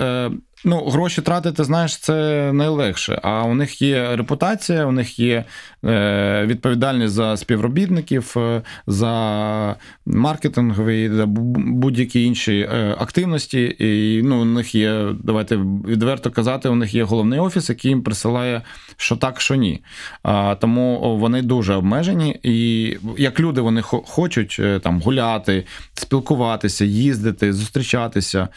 Ну, 0.64 0.84
гроші 0.84 1.22
тратити, 1.22 1.64
знаєш, 1.64 1.96
це 1.96 2.50
найлегше. 2.52 3.20
А 3.22 3.42
у 3.42 3.54
них 3.54 3.82
є 3.82 4.16
репутація, 4.16 4.86
у 4.86 4.92
них 4.92 5.18
є 5.18 5.44
е, 5.84 6.44
відповідальність 6.46 7.14
за 7.14 7.36
співробітників, 7.36 8.34
е, 8.36 8.62
за 8.86 9.76
маркетингові, 10.06 11.08
за 11.08 11.26
будь-які 11.26 12.24
інші 12.24 12.68
е, 12.72 12.96
активності. 12.98 13.76
І 13.78 14.22
ну, 14.22 14.42
у 14.42 14.44
них 14.44 14.74
є, 14.74 15.08
давайте 15.24 15.56
відверто 15.88 16.30
казати, 16.30 16.68
у 16.68 16.74
них 16.74 16.94
є 16.94 17.04
головний 17.04 17.40
офіс, 17.40 17.68
який 17.68 17.88
їм 17.88 18.02
присилає 18.02 18.62
що 18.96 19.16
так, 19.16 19.40
що 19.40 19.54
ні. 19.54 19.82
А, 20.22 20.54
Тому 20.54 21.16
вони 21.18 21.42
дуже 21.42 21.74
обмежені. 21.74 22.40
І 22.42 22.96
як 23.18 23.40
люди 23.40 23.60
вони 23.60 23.82
хочуть 23.82 24.60
там 24.82 25.00
гуляти, 25.00 25.64
спілкуватися, 25.94 26.84
їздити, 26.84 27.52
зустрічатися, 27.52 28.48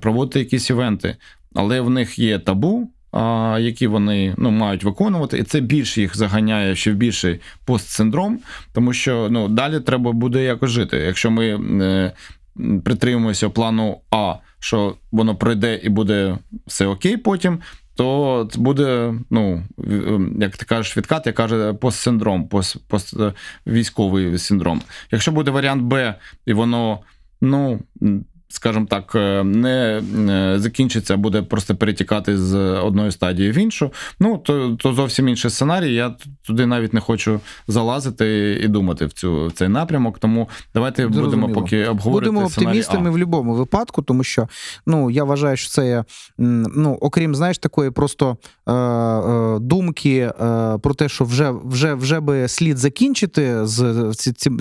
проводити 0.00 0.38
якісь 0.38 0.70
івенти 0.70 1.16
але 1.54 1.80
в 1.80 1.90
них 1.90 2.18
є 2.18 2.38
табу. 2.38 2.90
Які 3.58 3.86
вони 3.86 4.34
ну, 4.38 4.50
мають 4.50 4.84
виконувати, 4.84 5.38
і 5.38 5.42
це 5.42 5.60
більше 5.60 6.00
їх 6.00 6.16
заганяє 6.16 6.76
ще 6.76 6.92
в 6.92 6.94
більший 6.94 7.40
постсиндром, 7.64 8.38
тому 8.72 8.92
що 8.92 9.28
ну, 9.30 9.48
далі 9.48 9.80
треба 9.80 10.12
буде 10.12 10.44
якось 10.44 10.70
жити. 10.70 10.96
Якщо 10.96 11.30
ми 11.30 11.46
е, 11.46 12.12
притримуємося 12.84 13.48
плану 13.48 14.00
А, 14.10 14.34
що 14.58 14.96
воно 15.12 15.36
пройде 15.36 15.80
і 15.82 15.88
буде 15.88 16.38
все 16.66 16.86
окей, 16.86 17.16
потім. 17.16 17.58
То 17.96 18.48
буде, 18.54 19.14
ну, 19.30 19.62
як 20.40 20.56
ти 20.56 20.64
кажеш, 20.64 20.96
відкат, 20.96 21.26
я 21.26 21.32
кажу, 21.32 21.74
постсиндром, 21.80 22.48
пост, 22.48 22.88
поствійськовий 22.88 24.38
синдром. 24.38 24.82
Якщо 25.10 25.32
буде 25.32 25.50
варіант 25.50 25.82
Б, 25.82 26.14
і 26.46 26.52
воно 26.52 27.00
ну, 27.40 27.80
скажімо 28.54 28.86
так, 28.90 29.12
е, 29.14 29.44
не 29.44 30.02
е, 30.28 30.58
закінчиться, 30.58 31.16
буде 31.16 31.42
просто 31.42 31.76
перетікати 31.76 32.38
з 32.38 32.54
одної 32.58 33.12
стадії 33.12 33.50
в 33.50 33.58
іншу. 33.58 33.90
Ну 34.20 34.38
то 34.38 34.76
то 34.80 34.92
зовсім 34.92 35.28
інший 35.28 35.50
сценарій. 35.50 35.94
Я 35.94 36.14
туди 36.46 36.66
навіть 36.66 36.94
не 36.94 37.00
хочу 37.00 37.40
залазити 37.68 38.58
і 38.62 38.68
думати 38.68 39.06
в 39.06 39.12
цю 39.12 39.46
в 39.46 39.52
цей 39.52 39.68
напрямок. 39.68 40.18
Тому 40.18 40.48
давайте 40.74 41.02
Зрозуміло. 41.02 41.30
будемо 41.30 41.48
поки 41.48 41.86
обговорити 41.86 42.30
Будемо 42.30 42.46
оптимістами 42.46 43.10
в 43.10 43.12
будь-якому 43.12 43.54
випадку, 43.54 44.02
тому 44.02 44.24
що 44.24 44.48
ну 44.86 45.10
я 45.10 45.24
вважаю, 45.24 45.56
що 45.56 45.70
це 45.70 46.04
ну 46.38 46.98
окрім 47.00 47.34
знаєш 47.34 47.58
такої 47.58 47.90
просто 47.90 48.36
е, 48.66 48.72
е, 48.72 49.58
думки 49.58 50.16
е, 50.18 50.32
про 50.78 50.94
те, 50.94 51.08
що 51.08 51.24
вже 51.24 51.50
вже 51.64 51.94
вже 51.94 52.20
би 52.20 52.48
слід 52.48 52.78
закінчити 52.78 53.66
з 53.66 54.12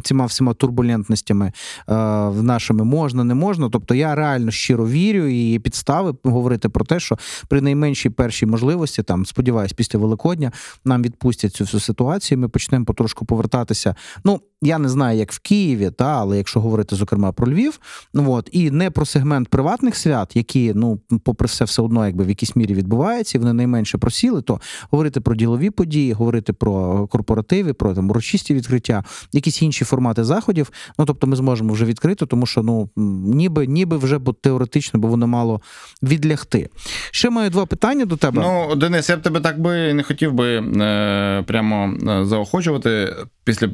цими 0.04 0.26
всіма 0.26 0.54
турбулентностями 0.54 1.52
е, 1.90 1.94
нашими 2.30 2.84
можна, 2.84 3.24
не 3.24 3.34
можна. 3.36 3.70
Тобто 3.70 3.83
Тобто 3.84 3.96
я 3.96 4.16
реально 4.16 4.52
щиро 4.52 4.88
вірю 4.88 5.28
і 5.28 5.52
є 5.52 5.60
підстави 5.60 6.16
говорити 6.24 6.70
про 6.70 6.86
те, 6.86 7.00
що 7.00 7.18
при 7.48 7.62
найменшій 7.62 8.10
першій 8.10 8.46
можливості, 8.46 9.04
там 9.04 9.26
сподіваюсь, 9.26 9.74
після 9.74 10.00
Великодня 10.00 10.52
нам 10.86 11.02
відпустять 11.02 11.54
цю 11.54 11.64
всю 11.64 11.82
ситуацію. 11.82 12.38
Ми 12.38 12.50
почнемо 12.50 12.86
потрошку 12.86 13.26
повертатися. 13.26 13.96
Ну 14.24 14.42
я 14.64 14.78
не 14.78 14.90
знаю, 14.90 15.18
як 15.18 15.32
в 15.32 15.40
Києві, 15.40 15.92
та 15.92 16.06
але 16.06 16.38
якщо 16.38 16.60
говорити 16.60 16.96
зокрема 16.96 17.32
про 17.32 17.52
Львів, 17.52 17.80
ну 18.14 18.32
от 18.32 18.50
і 18.52 18.72
не 18.72 18.92
про 18.92 19.06
сегмент 19.06 19.48
приватних 19.48 19.96
свят, 19.96 20.36
які 20.36 20.74
ну 20.76 21.00
попри 21.24 21.48
все, 21.48 21.66
все 21.66 21.82
одно, 21.82 22.06
якби 22.06 22.24
в 22.24 22.30
якійсь 22.30 22.56
мірі 22.56 22.74
відбуваються, 22.74 23.38
і 23.38 23.42
вони 23.42 23.54
найменше 23.54 23.98
просіли, 23.98 24.42
то 24.42 24.62
говорити 24.92 25.22
про 25.22 25.36
ділові 25.36 25.70
події, 25.70 26.14
говорити 26.14 26.54
про 26.54 27.08
корпоративи, 27.08 27.74
про 27.74 27.94
там 27.94 28.10
урочисті 28.10 28.54
відкриття, 28.54 29.04
якісь 29.34 29.62
інші 29.62 29.86
формати 29.86 30.24
заходів. 30.24 30.72
Ну 31.00 31.06
тобто, 31.06 31.28
ми 31.28 31.36
зможемо 31.36 31.74
вже 31.74 31.86
відкрити, 31.86 32.26
тому 32.26 32.46
що 32.46 32.64
ну 32.64 32.90
ніби 32.96 33.68
ніби 33.68 33.98
вже 33.98 34.18
бо 34.18 34.34
теоретично, 34.34 35.00
бо 35.00 35.08
воно 35.08 35.28
мало 35.28 35.62
відлягти. 36.04 36.70
Ще 37.12 37.30
маю 37.30 37.50
два 37.50 37.66
питання 37.66 38.06
до 38.06 38.18
тебе. 38.18 38.42
Ну, 38.42 38.76
Денис, 38.76 39.10
я 39.10 39.18
б 39.18 39.22
тебе 39.22 39.40
так 39.40 39.62
би 39.62 39.94
не 39.94 40.04
хотів 40.04 40.34
би 40.34 40.56
е, 40.56 41.44
прямо 41.48 41.94
е, 42.10 42.26
заохочувати 42.26 43.16
після 43.44 43.70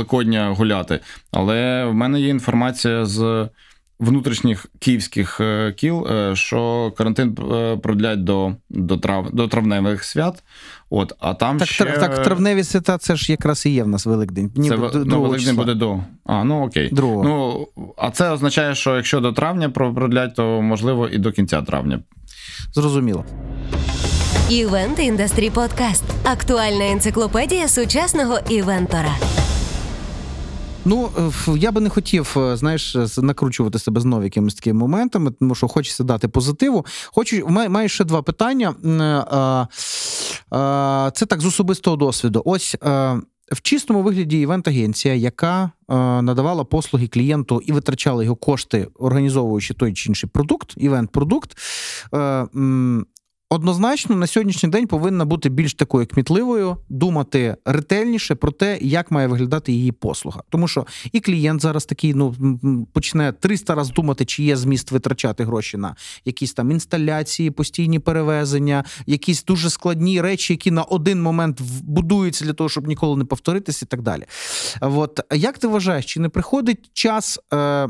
Великодня 0.00 0.54
гуляти. 0.58 1.00
Але 1.32 1.84
в 1.84 1.94
мене 1.94 2.20
є 2.20 2.28
інформація 2.28 3.06
з 3.06 3.48
внутрішніх 3.98 4.66
київських 4.78 5.40
е, 5.40 5.72
кіл, 5.72 6.06
е, 6.10 6.36
що 6.36 6.92
карантин 6.98 7.36
е, 7.52 7.76
продлять 7.76 8.24
до 8.24 8.52
до, 8.70 8.96
трав, 8.96 9.30
до 9.32 9.48
травневих 9.48 10.04
свят. 10.04 10.42
От, 10.90 11.12
а 11.18 11.34
там 11.34 11.58
Так, 11.58 11.68
ще... 11.68 11.84
так, 11.84 12.22
травневі 12.22 12.64
свята 12.64 12.98
це 12.98 13.16
ж 13.16 13.32
якраз 13.32 13.66
і 13.66 13.70
є 13.70 13.82
в 13.82 13.88
нас 13.88 14.06
Великдень. 14.06 14.50
Ні, 14.56 14.68
це, 14.68 14.76
ну, 15.04 15.22
Великдень 15.22 15.56
буде 15.56 15.74
до. 15.74 16.00
А, 16.24 16.44
ну 16.44 16.66
окей. 16.66 16.88
Другого. 16.92 17.24
Ну, 17.24 17.66
А 17.96 18.10
це 18.10 18.30
означає, 18.30 18.74
що 18.74 18.96
якщо 18.96 19.20
до 19.20 19.32
травня 19.32 19.70
продлять, 19.70 20.34
то 20.34 20.62
можливо 20.62 21.08
і 21.08 21.18
до 21.18 21.32
кінця 21.32 21.62
травня. 21.62 22.00
Зрозуміло. 22.74 23.24
Івент 24.50 24.98
Індастрі 24.98 25.50
Подкаст. 25.50 26.04
Актуальна 26.24 26.90
енциклопедія 26.90 27.68
сучасного 27.68 28.38
івентора. 28.48 29.39
Ну 30.84 31.10
я 31.56 31.72
би 31.72 31.80
не 31.80 31.88
хотів, 31.88 32.36
е, 32.38 32.56
знаєш, 32.56 32.96
накручувати 33.18 33.78
себе 33.78 34.00
знову 34.00 34.22
якимись 34.22 34.54
такими 34.54 34.78
моментами, 34.78 35.30
тому 35.30 35.54
що 35.54 35.68
хочеться 35.68 36.04
дати 36.04 36.28
позитиву. 36.28 36.86
Хочу 37.06 37.46
маю 37.48 37.88
ще 37.88 38.04
два 38.04 38.22
питання. 38.22 38.74
Е, 40.52 41.10
це 41.14 41.26
так 41.26 41.40
з 41.40 41.46
особистого 41.46 41.96
досвіду. 41.96 42.42
Ось. 42.44 42.76
Е, 42.84 43.20
в 43.52 43.60
чистому 43.62 44.02
вигляді 44.02 44.40
івент-агенція, 44.40 45.14
яка 45.14 45.70
надавала 46.22 46.64
послуги 46.64 47.08
клієнту 47.08 47.60
і 47.60 47.72
витрачала 47.72 48.24
його 48.24 48.36
кошти, 48.36 48.88
організовуючи 48.98 49.74
той 49.74 49.92
чи 49.94 50.08
інший 50.08 50.30
продукт, 50.32 50.74
івент-продукт, 50.76 51.58
Однозначно 53.52 54.16
на 54.16 54.26
сьогоднішній 54.26 54.68
день 54.68 54.86
повинна 54.86 55.24
бути 55.24 55.48
більш 55.48 55.74
такою 55.74 56.06
кмітливою, 56.06 56.76
думати 56.88 57.56
ретельніше 57.64 58.34
про 58.34 58.52
те, 58.52 58.78
як 58.80 59.10
має 59.10 59.26
виглядати 59.26 59.72
її 59.72 59.92
послуга. 59.92 60.42
Тому 60.50 60.68
що 60.68 60.86
і 61.12 61.20
клієнт 61.20 61.60
зараз 61.60 61.84
такий 61.84 62.14
ну 62.14 62.34
почне 62.92 63.32
300 63.32 63.74
разів 63.74 63.94
думати, 63.94 64.24
чи 64.24 64.42
є 64.42 64.56
зміст 64.56 64.92
витрачати 64.92 65.44
гроші 65.44 65.76
на 65.76 65.96
якісь 66.24 66.52
там 66.52 66.70
інсталяції, 66.70 67.50
постійні 67.50 67.98
перевезення, 67.98 68.84
якісь 69.06 69.44
дуже 69.44 69.70
складні 69.70 70.20
речі, 70.20 70.52
які 70.52 70.70
на 70.70 70.82
один 70.82 71.22
момент 71.22 71.60
будуються 71.82 72.44
для 72.44 72.52
того, 72.52 72.68
щоб 72.68 72.86
ніколи 72.86 73.16
не 73.16 73.24
повторитися, 73.24 73.84
і 73.84 73.88
так 73.88 74.02
далі. 74.02 74.24
От 74.80 75.20
як 75.32 75.58
ти 75.58 75.68
вважаєш, 75.68 76.04
чи 76.04 76.20
не 76.20 76.28
приходить 76.28 76.90
час 76.92 77.38
е, 77.52 77.88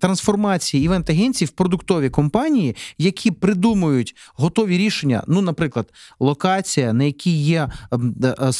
трансформації 0.00 0.84
івент-агенцій 0.84 1.44
в 1.44 1.50
продуктові 1.50 2.10
компанії, 2.10 2.76
які 2.98 3.30
придумують 3.30 4.16
готові 4.34 4.75
рішення, 4.78 5.22
ну, 5.26 5.42
наприклад, 5.42 5.92
локація, 6.20 6.92
на 6.92 7.04
якій 7.04 7.42
є 7.42 7.68
ем, 7.92 8.14
е, 8.24 8.52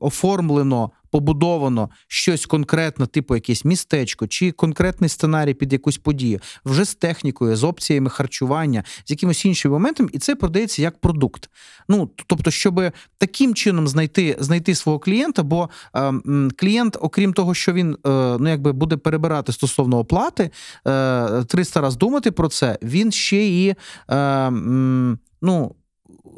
оформлено 0.00 0.90
побудовано 1.12 1.90
щось 2.08 2.46
конкретне, 2.46 3.06
типу 3.06 3.34
якесь 3.34 3.64
містечко, 3.64 4.26
чи 4.26 4.52
конкретний 4.52 5.10
сценарій 5.10 5.54
під 5.54 5.72
якусь 5.72 5.98
подію, 5.98 6.40
вже 6.64 6.84
з 6.84 6.94
технікою, 6.94 7.56
з 7.56 7.64
опціями 7.64 8.10
харчування, 8.10 8.84
з 9.04 9.10
якимось 9.10 9.44
іншим 9.44 9.72
моментом, 9.72 10.08
і 10.12 10.18
це 10.18 10.34
продається 10.34 10.82
як 10.82 11.00
продукт. 11.00 11.50
Ну 11.88 12.10
тобто, 12.26 12.50
щоб 12.50 12.80
таким 13.18 13.54
чином 13.54 13.88
знайти 13.88 14.36
знайти 14.38 14.74
свого 14.74 14.98
клієнта, 14.98 15.42
бо 15.42 15.70
е, 15.96 16.12
клієнт, 16.56 16.96
окрім 17.00 17.32
того, 17.32 17.54
що 17.54 17.72
він 17.72 17.92
е, 17.92 17.96
ну 18.38 18.48
якби 18.48 18.72
буде 18.72 18.96
перебирати 18.96 19.52
стосовно 19.52 19.98
оплати, 19.98 20.50
е, 20.86 21.44
300 21.44 21.80
раз 21.80 21.96
думати 21.96 22.30
про 22.30 22.48
це, 22.48 22.78
він 22.82 23.12
ще 23.12 23.46
і 23.46 23.68
е, 23.68 23.76
м, 24.16 25.18
ну. 25.42 25.74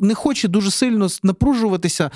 Не 0.00 0.14
хоче 0.14 0.48
дуже 0.48 0.70
сильно 0.70 1.08
напружуватися 1.22 2.10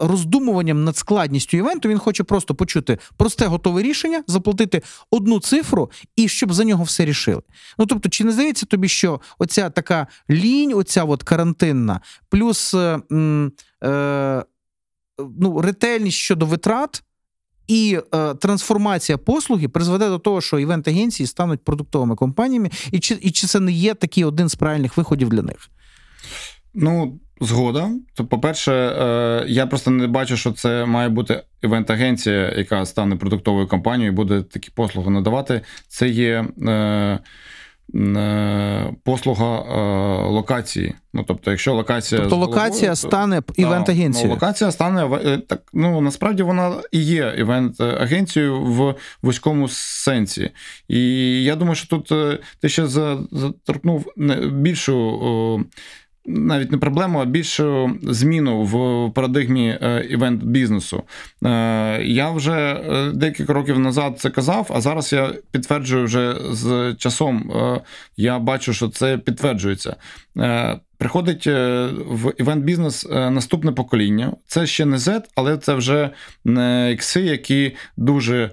роздумуванням 0.00 0.84
над 0.84 0.96
складністю 0.96 1.56
івенту. 1.56 1.88
Він 1.88 1.98
хоче 1.98 2.24
просто 2.24 2.54
почути 2.54 2.98
просте 3.16 3.46
готове 3.46 3.82
рішення, 3.82 4.24
заплатити 4.26 4.82
одну 5.10 5.40
цифру 5.40 5.90
і 6.16 6.28
щоб 6.28 6.52
за 6.52 6.64
нього 6.64 6.84
все 6.84 7.04
рішили. 7.04 7.42
Ну 7.78 7.86
тобто, 7.86 8.08
чи 8.08 8.24
не 8.24 8.32
здається 8.32 8.66
тобі, 8.66 8.88
що 8.88 9.20
оця 9.38 9.70
така 9.70 10.06
лінь, 10.30 10.74
оця 10.74 11.04
от 11.04 11.22
карантинна, 11.22 12.00
плюс 12.28 12.74
е, 12.74 13.00
е, 13.84 14.44
ну, 15.38 15.60
ретельність 15.60 16.18
щодо 16.18 16.46
витрат. 16.46 17.02
І 17.66 18.00
е, 18.14 18.34
трансформація 18.34 19.18
послуги 19.18 19.68
призведе 19.68 20.08
до 20.08 20.18
того, 20.18 20.40
що 20.40 20.58
івент-агенції 20.58 21.26
стануть 21.26 21.64
продуктовими 21.64 22.16
компаніями, 22.16 22.70
і 22.92 22.98
чи, 22.98 23.18
і 23.20 23.30
чи 23.30 23.46
це 23.46 23.60
не 23.60 23.72
є 23.72 23.94
такий 23.94 24.24
один 24.24 24.48
з 24.48 24.54
правильних 24.54 24.96
виходів 24.96 25.28
для 25.28 25.42
них? 25.42 25.70
Ну, 26.74 27.18
згода. 27.40 27.90
То, 28.14 28.24
по-перше, 28.24 28.72
е, 28.72 29.44
я 29.48 29.66
просто 29.66 29.90
не 29.90 30.06
бачу, 30.06 30.36
що 30.36 30.52
це 30.52 30.84
має 30.84 31.08
бути 31.08 31.42
івент-агенція, 31.62 32.52
яка 32.56 32.86
стане 32.86 33.16
продуктовою 33.16 33.68
компанією 33.68 34.12
і 34.12 34.16
буде 34.16 34.42
такі 34.42 34.70
послуги 34.74 35.10
надавати. 35.10 35.60
Це 35.88 36.08
є 36.08 36.44
е, 36.68 37.18
е, 37.94 38.94
послуга 39.04 39.58
е, 39.58 40.28
локації. 40.28 40.94
Ну, 41.12 41.24
тобто, 41.28 41.50
якщо 41.50 41.74
локація 41.74 42.20
Тобто 42.20 42.36
локація 42.36 42.70
головою, 42.70 42.90
то- 42.90 42.96
стане 42.96 43.42
Так, 43.42 43.58
івент-агенцією. 43.58 44.28
Ну, 44.28 44.34
локація 44.34 44.72
стане 44.72 45.18
е, 45.24 45.38
так. 45.38 45.62
Ну 45.72 46.00
насправді 46.00 46.42
вона 46.42 46.72
і 46.92 47.02
є 47.02 47.34
івент-агенцією 47.38 48.60
в 48.60 48.94
вузькому 49.22 49.68
сенсі. 49.68 50.50
І 50.88 51.00
я 51.44 51.56
думаю, 51.56 51.74
що 51.74 51.88
тут 51.88 52.12
е, 52.12 52.38
ти 52.60 52.68
ще 52.68 52.86
заторкнув 52.86 54.12
більшу. 54.52 54.96
о, 55.22 55.60
Навіть 56.26 56.72
не 56.72 56.78
проблему, 56.78 57.18
а 57.18 57.24
більшу 57.24 57.90
зміну 58.02 58.62
в 58.62 59.12
парадигмі 59.14 59.78
е, 59.82 60.06
івент-бізнесу. 60.10 61.02
Е, 61.44 62.02
Я 62.02 62.30
вже 62.30 62.52
е, 62.52 63.10
декілька 63.14 63.52
років 63.52 63.78
назад 63.78 64.20
це 64.20 64.30
казав, 64.30 64.70
а 64.74 64.80
зараз 64.80 65.12
я 65.12 65.34
підтверджую 65.50 66.04
вже 66.04 66.36
з 66.50 66.94
часом. 66.98 67.52
Я 68.16 68.38
бачу, 68.38 68.72
що 68.72 68.88
це 68.88 69.18
підтверджується. 69.18 69.96
Приходить 70.98 71.46
в 71.46 72.32
івент-бізнес 72.38 73.06
е, 73.10 73.30
наступне 73.30 73.72
покоління. 73.72 74.32
Це 74.46 74.66
ще 74.66 74.84
не 74.84 74.96
Z, 74.96 75.22
але 75.34 75.58
це 75.58 75.74
вже 75.74 76.10
ікси, 76.92 77.20
які 77.20 77.76
дуже. 77.96 78.50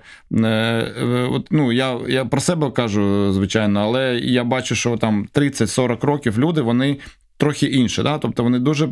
От, 1.32 1.48
ну, 1.52 1.72
я, 1.72 1.98
я 2.08 2.26
про 2.26 2.42
себе 2.42 2.72
кажу, 2.72 3.34
звичайно, 3.34 3.80
але 3.80 4.16
я 4.16 4.44
бачу, 4.44 4.76
що 4.76 4.98
там 4.98 5.28
30-40 5.34 6.06
років 6.06 6.40
люди 6.40 6.62
вони. 6.62 6.98
Трохи 7.42 7.66
інше, 7.66 8.04
да? 8.04 8.18
тобто 8.18 8.44
вони 8.44 8.60
дуже 8.60 8.90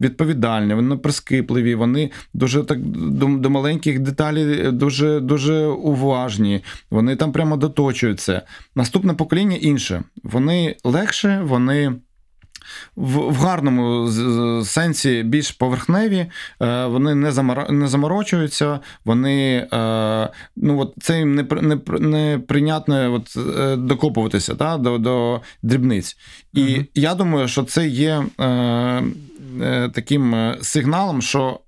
відповідальні, 0.00 0.74
вони 0.74 0.96
прискіпливі, 0.96 1.74
вони 1.74 2.10
дуже 2.34 2.62
так 2.62 2.78
до, 2.84 3.26
до 3.26 3.50
маленьких 3.50 3.98
деталей 3.98 4.72
дуже, 4.72 5.20
дуже 5.20 5.66
уважні, 5.66 6.64
вони 6.90 7.16
там 7.16 7.32
прямо 7.32 7.56
доточуються. 7.56 8.42
Наступне 8.74 9.14
покоління 9.14 9.56
інше. 9.60 10.02
Вони 10.22 10.76
легше, 10.84 11.42
вони 11.44 11.92
в, 12.96 13.18
в 13.18 13.36
гарному 13.36 14.08
сенсі 14.64 15.22
більш 15.22 15.50
поверхневі, 15.50 16.26
е, 16.62 16.86
вони 16.86 17.14
не, 17.14 17.32
не 17.70 17.88
заморочуються, 17.88 18.80
вони 19.04 19.68
е, 19.72 20.28
ну 20.56 20.80
от 20.80 20.94
це 21.00 21.18
їм 21.18 21.34
не, 21.34 21.46
не, 21.62 21.78
не 21.98 22.38
прийнятно 22.48 23.14
от, 23.14 23.36
е, 23.58 23.76
докопуватися 23.76 24.54
та, 24.54 24.76
до, 24.76 24.98
до 24.98 25.40
дрібниць. 25.62 26.16
І 26.52 26.62
Мгм. 26.62 26.86
я 26.94 27.14
думаю, 27.14 27.48
що 27.48 27.62
це 27.62 27.88
є 27.88 28.24
е, 28.40 28.46
е, 29.62 29.90
таким 29.94 30.54
сигналом, 30.62 31.22
що. 31.22 31.60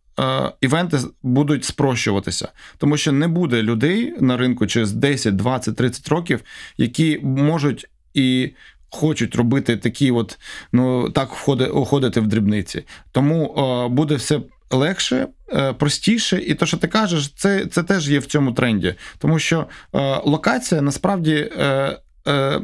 Івенти 0.61 0.98
будуть 1.22 1.64
спрощуватися, 1.64 2.48
тому 2.78 2.96
що 2.96 3.12
не 3.12 3.28
буде 3.28 3.62
людей 3.62 4.14
на 4.20 4.37
ринку 4.37 4.66
через 4.66 4.92
10, 4.92 5.37
20, 5.37 5.76
30 5.76 6.09
років, 6.09 6.40
які 6.78 7.20
можуть 7.22 7.88
і 8.14 8.50
хочуть 8.94 9.35
робити 9.35 9.76
такі, 9.76 10.11
от 10.11 10.38
ну 10.72 11.11
так 11.11 11.35
входи, 11.35 11.66
уходити 11.66 12.20
в 12.20 12.26
дрібниці. 12.26 12.85
Тому 13.12 13.44
е, 13.44 13.88
буде 13.88 14.14
все 14.14 14.40
легше, 14.70 15.28
е, 15.52 15.72
простіше, 15.72 16.42
і 16.46 16.54
то, 16.54 16.66
що 16.66 16.76
ти 16.76 16.88
кажеш, 16.88 17.33
це, 17.37 17.66
це 17.66 17.83
теж 17.83 18.11
є 18.11 18.18
в 18.18 18.26
цьому 18.26 18.52
тренді. 18.52 18.94
Тому 19.18 19.38
що 19.38 19.66
е, 19.94 20.20
локація 20.24 20.83
насправді. 20.83 21.50
Е, 21.59 21.98
е, 22.28 22.61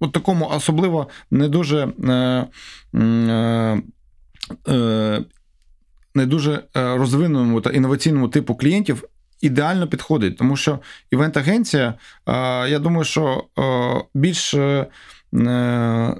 От 0.00 0.12
такому 0.12 0.48
особливо 0.54 1.08
не 1.30 1.48
дуже 1.48 1.88
е, 2.08 2.46
не 6.14 6.26
дуже 6.26 6.62
розвиненому 6.74 7.60
та 7.60 7.70
інноваційному 7.70 8.28
типу 8.28 8.54
клієнтів 8.54 9.04
ідеально 9.40 9.88
підходить, 9.88 10.36
тому 10.36 10.56
що 10.56 10.78
івент-агенція, 11.10 11.94
я 12.68 12.78
думаю, 12.78 13.04
що 13.04 13.44
більш. 14.14 14.54
Е, 15.34 15.40
е, 15.40 16.14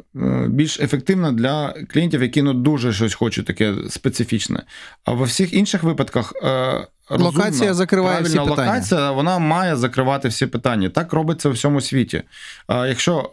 більш 0.49 0.81
ефективна 0.81 1.33
для 1.33 1.75
клієнтів, 1.89 2.23
які 2.23 2.43
ну 2.43 2.53
дуже 2.53 2.93
щось 2.93 3.15
хочуть 3.15 3.47
таке 3.47 3.75
специфічне. 3.91 4.63
А 5.05 5.13
во 5.13 5.25
всіх 5.25 5.55
інших 5.55 5.83
випадках 5.83 6.33
е, 6.37 6.87
розумна, 7.09 7.39
Локація 7.39 7.75
закриває 7.75 8.23
всі 8.23 8.39
питання. 8.39 8.51
локація, 8.51 9.11
вона 9.11 9.39
має 9.39 9.77
закривати 9.77 10.29
всі 10.29 10.47
питання. 10.47 10.89
Так 10.89 11.13
робиться 11.13 11.49
у 11.49 11.53
всьому 11.53 11.81
світі. 11.81 12.23
Якщо 12.69 13.31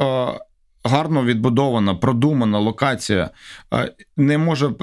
гарно 0.84 1.24
відбудована, 1.24 1.96
продумана 1.96 2.60
локація 2.60 3.30
не 4.18 4.38
може 4.38 4.68
е, 4.68 4.74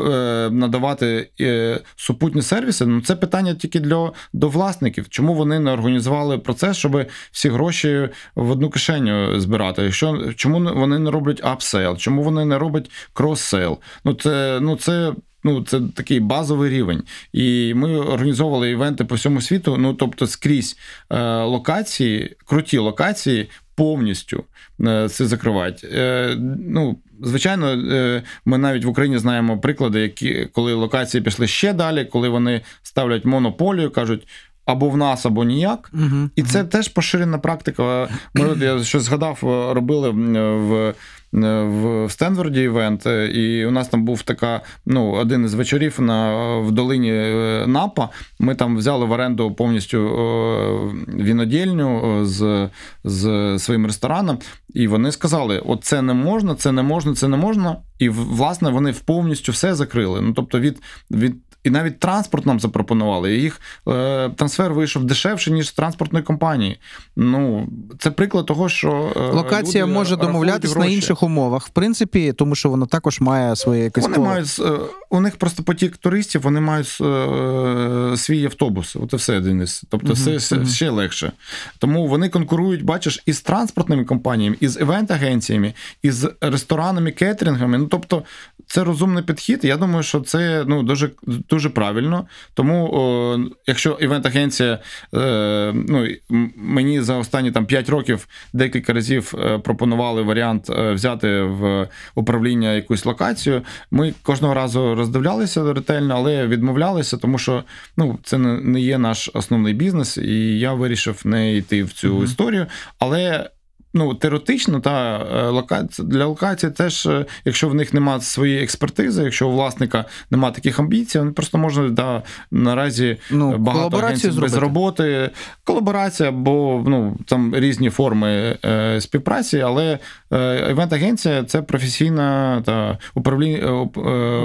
надавати 0.51 1.31
е, 1.41 1.81
супутні 1.97 2.43
сервіси, 2.43 2.87
ну 2.87 3.01
це 3.01 3.17
питання 3.17 3.55
тільки 3.55 3.81
для 3.81 4.13
до 4.33 4.49
власників. 4.49 5.09
Чому 5.09 5.35
вони 5.35 5.59
не 5.59 5.71
організували 5.71 6.39
процес, 6.39 6.77
щоб 6.77 7.07
всі 7.33 7.49
гроші 7.49 8.09
в 8.35 8.51
одну 8.51 8.71
кишеню 8.71 9.41
збирати? 9.41 9.83
Якщо 9.83 10.33
чому 10.33 10.75
вони 10.75 10.99
не 10.99 11.11
роблять 11.11 11.41
upsell? 11.45 11.97
Чому 11.97 12.23
вони 12.23 12.45
не 12.45 12.59
роблять 12.59 12.91
cross-sell? 13.15 13.79
Ну 14.05 14.15
це 14.15 14.59
ну 14.63 14.77
це. 14.77 15.13
Ну, 15.45 15.65
це 15.65 15.81
такий 15.97 16.21
базовий 16.21 16.71
рівень. 16.71 17.03
І 17.33 17.75
ми 17.75 17.97
організовували 17.97 18.71
івенти 18.71 19.05
по 19.05 19.15
всьому 19.15 19.41
світу. 19.41 19.77
Ну, 19.79 19.95
тобто, 19.95 20.27
скрізь 20.27 20.77
е, 21.11 21.43
локації, 21.43 22.37
круті 22.47 22.79
локації 22.79 23.49
повністю 23.77 24.45
е, 24.81 25.09
це 25.09 25.27
закривають. 25.27 25.85
Е, 25.85 26.37
ну, 26.69 26.97
звичайно, 27.23 27.71
е, 27.71 28.23
ми 28.45 28.59
навіть 28.59 28.85
в 28.85 28.89
Україні 28.89 29.19
знаємо 29.19 29.59
приклади, 29.59 30.01
які 30.01 30.49
коли 30.53 30.75
локації 30.75 31.23
пішли 31.23 31.47
ще 31.47 31.73
далі, 31.73 32.05
коли 32.05 32.29
вони 32.29 32.61
ставлять 32.83 33.25
монополію, 33.25 33.91
кажуть. 33.91 34.29
Або 34.67 34.91
в 34.91 34.97
нас, 34.97 35.27
або 35.27 35.45
ніяк. 35.45 35.91
Угу. 35.95 36.31
І 36.37 36.43
це 36.43 36.65
теж 36.65 36.89
поширена 36.89 37.39
практика. 37.39 38.09
Ми 38.35 38.57
я 38.61 38.85
щось 38.85 39.03
згадав, 39.03 39.39
робили 39.73 40.11
в, 40.11 40.95
в 41.43 42.07
Стенфорді 42.11 42.63
івент, 42.63 43.07
е, 43.07 43.27
і 43.27 43.67
у 43.67 43.71
нас 43.71 43.89
там 43.89 44.05
був 44.05 44.23
така, 44.23 44.61
ну, 44.87 45.13
один 45.13 45.45
із 45.45 45.55
вечорів 45.55 46.01
на, 46.01 46.37
в 46.59 46.73
долині 46.73 47.13
е, 47.13 47.65
Напа. 47.67 48.09
Ми 48.39 48.55
там 48.55 48.77
взяли 48.77 49.07
в 49.07 49.11
оренду 49.11 49.53
повністю 49.53 49.99
е, 49.99 51.23
вінодільню 51.23 52.21
е, 52.21 52.27
з, 52.27 52.69
з 53.05 53.59
своїм 53.59 53.87
рестораном, 53.87 54.39
і 54.75 54.89
вони 54.89 55.13
сказали: 55.13 55.59
от 55.59 55.85
це 55.85 56.03
не 56.03 56.15
можна, 56.15 56.55
це 56.55 56.73
не 56.73 56.83
можна, 56.83 57.15
це 57.15 57.29
не 57.29 57.37
можна. 57.37 57.77
І 57.99 58.09
власне 58.09 58.71
вони 58.71 58.95
повністю 59.05 59.53
все 59.53 59.75
закрили. 59.75 60.21
Ну 60.21 60.33
тобто 60.33 60.61
від. 60.61 60.83
від 61.11 61.35
і 61.67 61.71
навіть 61.71 61.99
транспорт 61.99 62.47
нам 62.47 62.61
запропонували. 62.61 63.37
І 63.37 63.43
їх 63.43 63.61
е, 63.89 64.31
трансфер 64.37 64.75
вийшов 64.75 65.05
дешевше, 65.05 65.51
ніж 65.51 65.69
з 65.69 65.73
транспортної 65.73 66.25
компанії. 66.25 66.79
Ну, 67.17 67.69
це 67.99 68.11
приклад 68.11 68.47
того, 68.47 68.69
що 68.69 69.13
е, 69.17 69.21
Локація 69.21 69.85
люди 69.85 69.95
може 69.95 70.11
рахують 70.11 70.33
домовлятись 70.33 70.77
на 70.77 70.87
інших 70.87 71.23
умовах, 71.23 71.67
в 71.67 71.71
принципі, 71.71 72.33
тому 72.33 72.55
що 72.55 72.71
вона 72.71 72.87
також 72.87 73.21
має 73.21 73.57
своє 73.57 73.85
якесь 73.85 74.05
Вони 74.05 74.15
коло. 74.17 74.27
мають 74.27 74.57
е, 74.61 74.73
у 75.11 75.21
них 75.21 75.37
просто 75.37 75.63
потік 75.63 75.97
туристів, 75.97 76.43
вони 76.43 76.61
мають 76.61 76.99
е, 77.01 78.17
свій 78.17 78.45
автобус. 78.45 78.97
От 78.97 79.13
і 79.13 79.17
все 79.17 79.41
Денис. 79.41 79.85
Тобто, 79.91 80.07
Мгм, 80.07 80.15
все, 80.15 80.37
все 80.37 80.57
мгм. 80.57 80.67
ще 80.67 80.91
легше. 80.91 81.33
Тому 81.79 82.07
вони 82.07 82.29
конкурують, 82.29 82.85
бачиш, 82.85 83.23
із 83.27 83.41
транспортними 83.41 84.05
компаніями, 84.05 84.57
із 84.61 84.77
івент-агенціями, 84.81 85.75
із 86.03 86.27
ресторанами, 86.41 87.11
кетерингами. 87.11 87.79
Ну 87.79 87.87
тобто, 87.87 88.23
це 88.67 88.85
розумний 88.85 89.23
підхід. 89.23 89.65
Я 89.65 89.77
думаю, 89.77 90.03
що 90.03 90.21
це 90.21 90.65
ну, 90.67 90.83
дуже 90.83 91.11
дуже 91.27 91.56
правильно. 91.71 92.27
Тому, 92.55 92.91
о, 92.93 93.39
якщо 93.67 93.99
івент-агенція 94.01 94.79
е, 95.15 95.73
ну, 95.89 96.09
мені 96.57 97.01
за 97.01 97.17
останні 97.17 97.53
там 97.53 97.67
5 97.67 97.89
років 97.89 98.29
декілька 98.53 98.93
разів 98.93 99.35
е, 99.39 99.59
пропонували 99.59 100.23
варіант 100.23 100.71
е, 100.71 100.93
взяти 100.93 101.43
в 101.43 101.89
управління 102.15 102.73
якусь 102.73 103.07
локацію, 103.07 103.63
ми 103.91 104.15
кожного 104.23 104.55
разу 104.55 104.95
роздивлялися 104.95 105.73
ретельно, 105.73 106.15
але 106.17 106.47
відмовлялися, 106.47 107.17
тому 107.17 107.39
що 107.39 107.65
ну, 107.97 108.19
це 108.23 108.39
не 108.39 108.81
є 108.81 108.99
наш 108.99 109.31
основний 109.35 109.75
бізнес, 109.75 110.19
і 110.19 110.59
я 110.59 110.73
вирішив 110.73 111.21
не 111.25 111.57
йти 111.57 111.85
в 111.85 111.93
цю 111.93 112.17
mm-hmm. 112.17 112.25
історію. 112.25 112.67
Але 112.99 113.51
ну, 113.97 114.15
теоретично, 114.15 114.81
та 114.81 115.19
е, 115.19 115.49
локація 115.49 116.09
для 116.09 116.27
локації 116.27 116.73
теж, 116.73 117.07
е, 117.07 117.27
якщо 117.45 117.69
в 117.69 117.75
них 117.75 117.95
немає 117.95 118.21
своєї 118.21 118.63
експертизи, 118.63 119.23
якщо 119.23 119.49
у 119.49 119.53
власника 119.53 120.05
немає 120.31 120.55
таких 120.55 120.79
амбіцій, 120.79 121.19
вони 121.19 121.31
просто 121.31 121.59
можна 121.59 121.89
да, 121.89 122.23
наразі 122.51 123.17
ну, 123.31 123.59
багато 123.59 123.97
агенцій 123.97 124.31
без 124.31 124.55
роботи. 124.55 125.31
Колаборація, 125.65 126.31
бо 126.31 126.85
ну, 126.87 127.17
там 127.27 127.55
різні 127.57 127.91
форми 127.91 128.59
е, 128.65 129.01
співпраці, 129.01 129.61
але 129.61 129.99
е, 130.33 130.71
івент-агенція 130.71 131.45
це 131.45 131.63
професійна 131.63 132.63
та 132.67 132.99
управлінь, 133.15 133.57
е, 133.57 133.71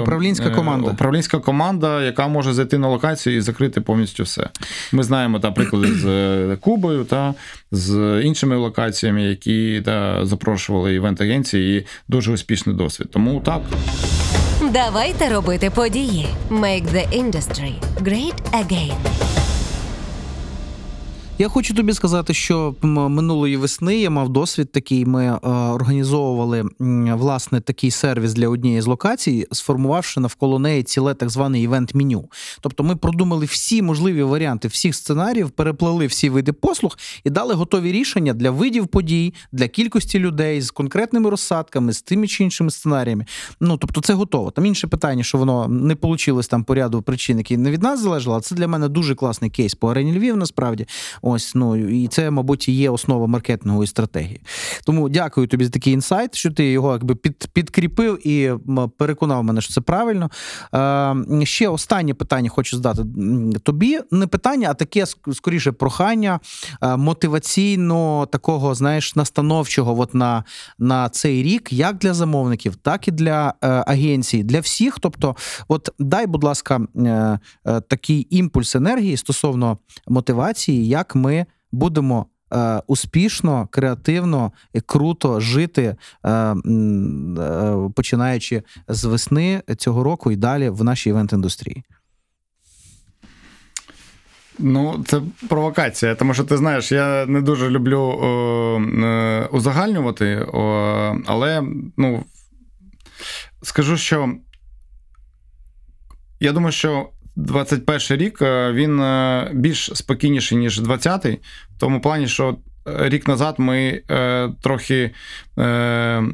управлінська 0.02 0.50
команда, 0.50 0.90
управлінська 0.90 1.38
команда, 1.38 2.02
яка 2.02 2.28
може 2.28 2.52
зайти 2.52 2.78
на 2.78 2.88
локацію 2.88 3.36
і 3.36 3.40
закрити 3.40 3.80
повністю 3.80 4.22
все. 4.22 4.48
Ми 4.92 5.02
знаємо 5.02 5.40
та 5.40 5.50
приклади 5.50 5.92
з 5.92 6.56
Кубою 6.60 7.04
та 7.04 7.34
з 7.72 8.20
іншими 8.24 8.56
локаціями, 8.56 9.22
які 9.22 9.82
та, 9.84 10.26
запрошували 10.26 10.94
івент-агенції, 10.94 11.78
і 11.78 11.86
дуже 12.08 12.32
успішний 12.32 12.76
досвід. 12.76 13.08
Тому 13.10 13.40
так. 13.40 13.62
Давайте 14.72 15.28
робити 15.28 15.70
події. 15.70 16.26
Make 16.50 16.86
the 16.94 17.22
industry 17.22 17.72
great 18.02 18.34
again. 18.52 19.41
Я 21.42 21.48
хочу 21.48 21.74
тобі 21.74 21.92
сказати, 21.92 22.34
що 22.34 22.74
минулої 22.82 23.56
весни 23.56 23.98
я 23.98 24.10
мав 24.10 24.28
досвід 24.28 24.72
такий. 24.72 25.06
Ми 25.06 25.24
е, 25.24 25.38
організовували 25.48 26.64
власне 27.14 27.60
такий 27.60 27.90
сервіс 27.90 28.32
для 28.32 28.48
однієї 28.48 28.80
з 28.80 28.86
локацій, 28.86 29.46
сформувавши 29.52 30.20
навколо 30.20 30.58
неї 30.58 30.82
ціле 30.82 31.14
так 31.14 31.30
зване 31.30 31.60
івент-меню. 31.60 32.24
Тобто 32.60 32.84
ми 32.84 32.96
продумали 32.96 33.46
всі 33.46 33.82
можливі 33.82 34.22
варіанти 34.22 34.68
всіх 34.68 34.94
сценаріїв, 34.94 35.50
переплели 35.50 36.06
всі 36.06 36.30
види 36.30 36.52
послуг 36.52 36.98
і 37.24 37.30
дали 37.30 37.54
готові 37.54 37.92
рішення 37.92 38.32
для 38.32 38.50
видів 38.50 38.86
подій, 38.86 39.34
для 39.52 39.68
кількості 39.68 40.18
людей 40.18 40.60
з 40.60 40.70
конкретними 40.70 41.30
розсадками, 41.30 41.92
з 41.92 42.02
тими 42.02 42.26
чи 42.26 42.44
іншими 42.44 42.70
сценаріями. 42.70 43.26
Ну 43.60 43.76
тобто, 43.76 44.00
це 44.00 44.14
готово. 44.14 44.50
Там 44.50 44.66
інше 44.66 44.86
питання, 44.86 45.22
що 45.24 45.38
воно 45.38 45.68
не 45.68 45.96
вийшло 46.02 46.42
там 46.42 46.64
по 46.64 46.74
ряду 46.74 47.02
причин, 47.02 47.38
які 47.38 47.56
не 47.56 47.70
від 47.70 47.82
нас 47.82 48.00
залежало. 48.00 48.40
Це 48.40 48.54
для 48.54 48.68
мене 48.68 48.88
дуже 48.88 49.14
класний 49.14 49.50
кейс 49.50 49.74
по 49.74 49.90
арені 49.90 50.18
Львів. 50.18 50.36
Насправді. 50.36 50.86
Ось 51.32 51.54
ну 51.54 51.76
і 51.76 52.08
це, 52.08 52.30
мабуть, 52.30 52.68
і 52.68 52.72
є 52.72 52.90
основа 52.90 53.26
маркетингової 53.26 53.86
стратегії. 53.86 54.40
Тому 54.86 55.08
дякую 55.08 55.46
тобі 55.46 55.64
за 55.64 55.70
такий 55.70 55.92
інсайт, 55.92 56.34
що 56.34 56.50
ти 56.50 56.70
його 56.70 56.92
якби 56.92 57.14
під, 57.14 57.48
підкріпив 57.52 58.26
і 58.26 58.52
переконав 58.98 59.44
мене, 59.44 59.60
що 59.60 59.72
це 59.72 59.80
правильно. 59.80 60.30
Е, 60.74 61.46
Ще 61.46 61.68
останнє 61.68 62.14
питання 62.14 62.50
хочу 62.50 62.76
задати 62.76 63.02
тобі. 63.62 64.00
Не 64.10 64.26
питання, 64.26 64.68
а 64.70 64.74
таке 64.74 65.06
скоріше 65.32 65.72
прохання 65.72 66.40
е, 66.82 66.96
мотиваційно 66.96 68.26
такого, 68.26 68.74
знаєш, 68.74 69.16
настановчого 69.16 70.00
от 70.00 70.14
на, 70.14 70.44
на 70.78 71.08
цей 71.08 71.42
рік, 71.42 71.72
як 71.72 71.98
для 71.98 72.14
замовників, 72.14 72.76
так 72.76 73.08
і 73.08 73.10
для 73.10 73.54
е, 73.62 73.68
агенцій, 73.68 74.42
для 74.42 74.60
всіх. 74.60 74.98
Тобто, 75.00 75.36
от 75.68 75.88
дай, 75.98 76.26
будь 76.26 76.44
ласка, 76.44 76.80
е, 76.96 77.38
е, 77.66 77.80
такий 77.80 78.26
імпульс 78.30 78.76
енергії 78.76 79.16
стосовно 79.16 79.78
мотивації, 80.08 80.88
як 80.88 81.11
ми 81.14 81.46
будемо. 81.72 82.26
Е, 82.54 82.82
успішно, 82.86 83.68
креативно 83.70 84.52
і 84.72 84.80
круто 84.80 85.40
жити, 85.40 85.96
е, 86.24 86.30
е, 86.30 86.54
починаючи 87.94 88.62
з 88.88 89.04
весни 89.04 89.62
цього 89.76 90.04
року 90.04 90.32
і 90.32 90.36
далі 90.36 90.68
в 90.68 90.84
нашій 90.84 91.12
івент-індустрії. 91.12 91.82
Ну, 94.58 95.04
це 95.06 95.20
провокація, 95.48 96.14
тому 96.14 96.34
що 96.34 96.44
ти 96.44 96.56
знаєш, 96.56 96.92
я 96.92 97.26
не 97.26 97.40
дуже 97.40 97.70
люблю 97.70 98.00
о, 98.00 98.80
узагальнювати, 99.52 100.46
о, 100.52 100.62
але 101.26 101.62
ну, 101.96 102.24
скажу, 103.62 103.96
що 103.96 104.34
я 106.40 106.52
думаю, 106.52 106.72
що 106.72 107.08
21 107.36 108.18
рік 108.18 108.42
е, 108.42 108.72
він 108.72 109.00
е, 109.00 109.50
більш 109.54 109.90
спокійніший, 109.94 110.58
ніж 110.58 110.80
20-й, 110.80 111.38
в 111.76 111.80
тому 111.80 112.00
плані, 112.00 112.28
що 112.28 112.56
е, 112.88 113.08
рік 113.08 113.28
назад 113.28 113.54
ми 113.58 114.02
трохи 114.62 115.10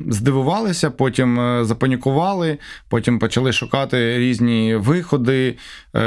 здивувалися, 0.08 0.90
потім 0.90 1.60
запанікували, 1.64 2.58
потім 2.88 3.18
почали 3.18 3.52
шукати 3.52 4.18
різні 4.18 4.76
виходи, 4.76 5.56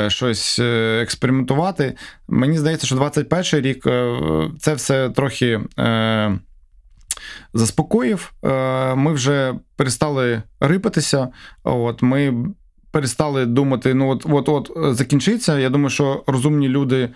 щось 0.07 0.59
експериментувати. 1.01 1.95
Мені 2.27 2.57
здається, 2.57 2.87
що 2.87 2.95
21 2.95 3.61
рік 3.61 3.83
це 4.59 4.73
все 4.73 5.09
трохи. 5.09 5.59
Заспокоїв, 7.53 8.33
ми 8.95 9.13
вже 9.13 9.53
перестали 9.75 10.41
рипатися. 10.59 11.27
От 11.63 12.01
Ми 12.01 12.45
перестали 12.91 13.45
думати, 13.45 13.93
ну 13.93 14.09
от 14.09 14.25
от 14.29 14.49
от 14.49 14.71
е, 14.77 14.93
закінчиться. 14.93 15.59
Я 15.59 15.69
думаю, 15.69 15.89
що 15.89 16.23
розумні 16.27 16.69
люди 16.69 17.09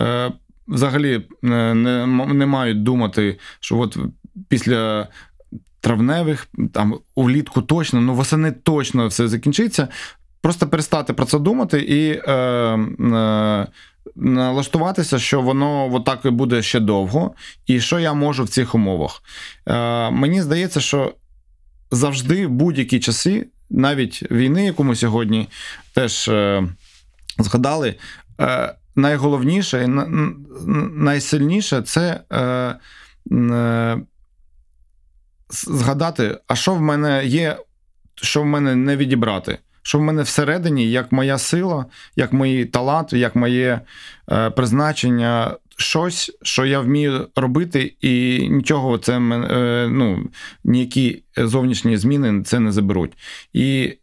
е, 0.00 0.32
взагалі 0.68 1.14
е, 1.44 1.74
не, 1.74 2.06
не 2.06 2.46
мають 2.46 2.82
думати, 2.82 3.38
що 3.60 3.78
от 3.78 3.96
після. 4.48 5.08
Травневих, 5.84 6.48
там 6.72 6.98
влітку 7.16 7.62
точно, 7.62 8.00
ну 8.00 8.14
восени 8.14 8.52
точно 8.52 9.06
все 9.06 9.28
закінчиться. 9.28 9.88
Просто 10.40 10.68
перестати 10.68 11.12
про 11.12 11.26
це 11.26 11.38
думати 11.38 11.80
і 11.80 12.10
е, 12.10 12.32
е, 12.32 13.66
налаштуватися, 14.16 15.18
що 15.18 15.40
воно 15.40 15.94
отак 15.94 16.24
і 16.24 16.30
буде 16.30 16.62
ще 16.62 16.80
довго, 16.80 17.34
і 17.66 17.80
що 17.80 17.98
я 17.98 18.12
можу 18.12 18.44
в 18.44 18.48
цих 18.48 18.74
умовах. 18.74 19.22
Е, 19.66 20.10
Мені 20.10 20.42
здається, 20.42 20.80
що 20.80 21.14
завжди 21.90 22.46
в 22.46 22.50
будь-які 22.50 23.00
часи 23.00 23.46
навіть 23.72 24.30
війни, 24.30 24.64
яку 24.64 24.84
ми 24.84 24.96
сьогодні 24.96 25.48
теж 25.94 26.28
е, 26.28 26.68
згадали, 27.38 27.94
е, 28.40 28.74
найголовніше 28.96 29.84
і 29.84 29.88
найсильніше 30.96 31.82
це 31.82 32.20
е, 32.32 32.40
е, 33.34 34.00
згадати, 35.50 36.38
а 36.46 36.56
що 36.56 36.74
в 36.74 36.80
мене 36.80 37.26
є, 37.26 37.56
що 38.14 38.42
в 38.42 38.46
мене 38.46 38.74
не 38.74 38.96
відібрати. 38.96 39.58
Що 39.84 39.98
в 39.98 40.02
мене 40.02 40.22
всередині, 40.22 40.90
як 40.90 41.12
моя 41.12 41.38
сила, 41.38 41.86
як 42.16 42.32
мій 42.32 42.64
талант, 42.64 43.12
як 43.12 43.36
моє 43.36 43.80
е, 44.32 44.50
призначення, 44.50 45.56
щось, 45.76 46.32
що 46.42 46.66
я 46.66 46.80
вмію 46.80 47.28
робити, 47.36 47.94
і 48.00 48.48
нічого 48.48 48.98
це 48.98 49.16
е, 49.16 49.88
ну, 49.90 50.28
ніякі 50.64 51.22
зовнішні 51.36 51.96
зміни 51.96 52.42
це 52.42 52.60
не 52.60 52.72
заберуть. 52.72 53.12
І 53.52 53.96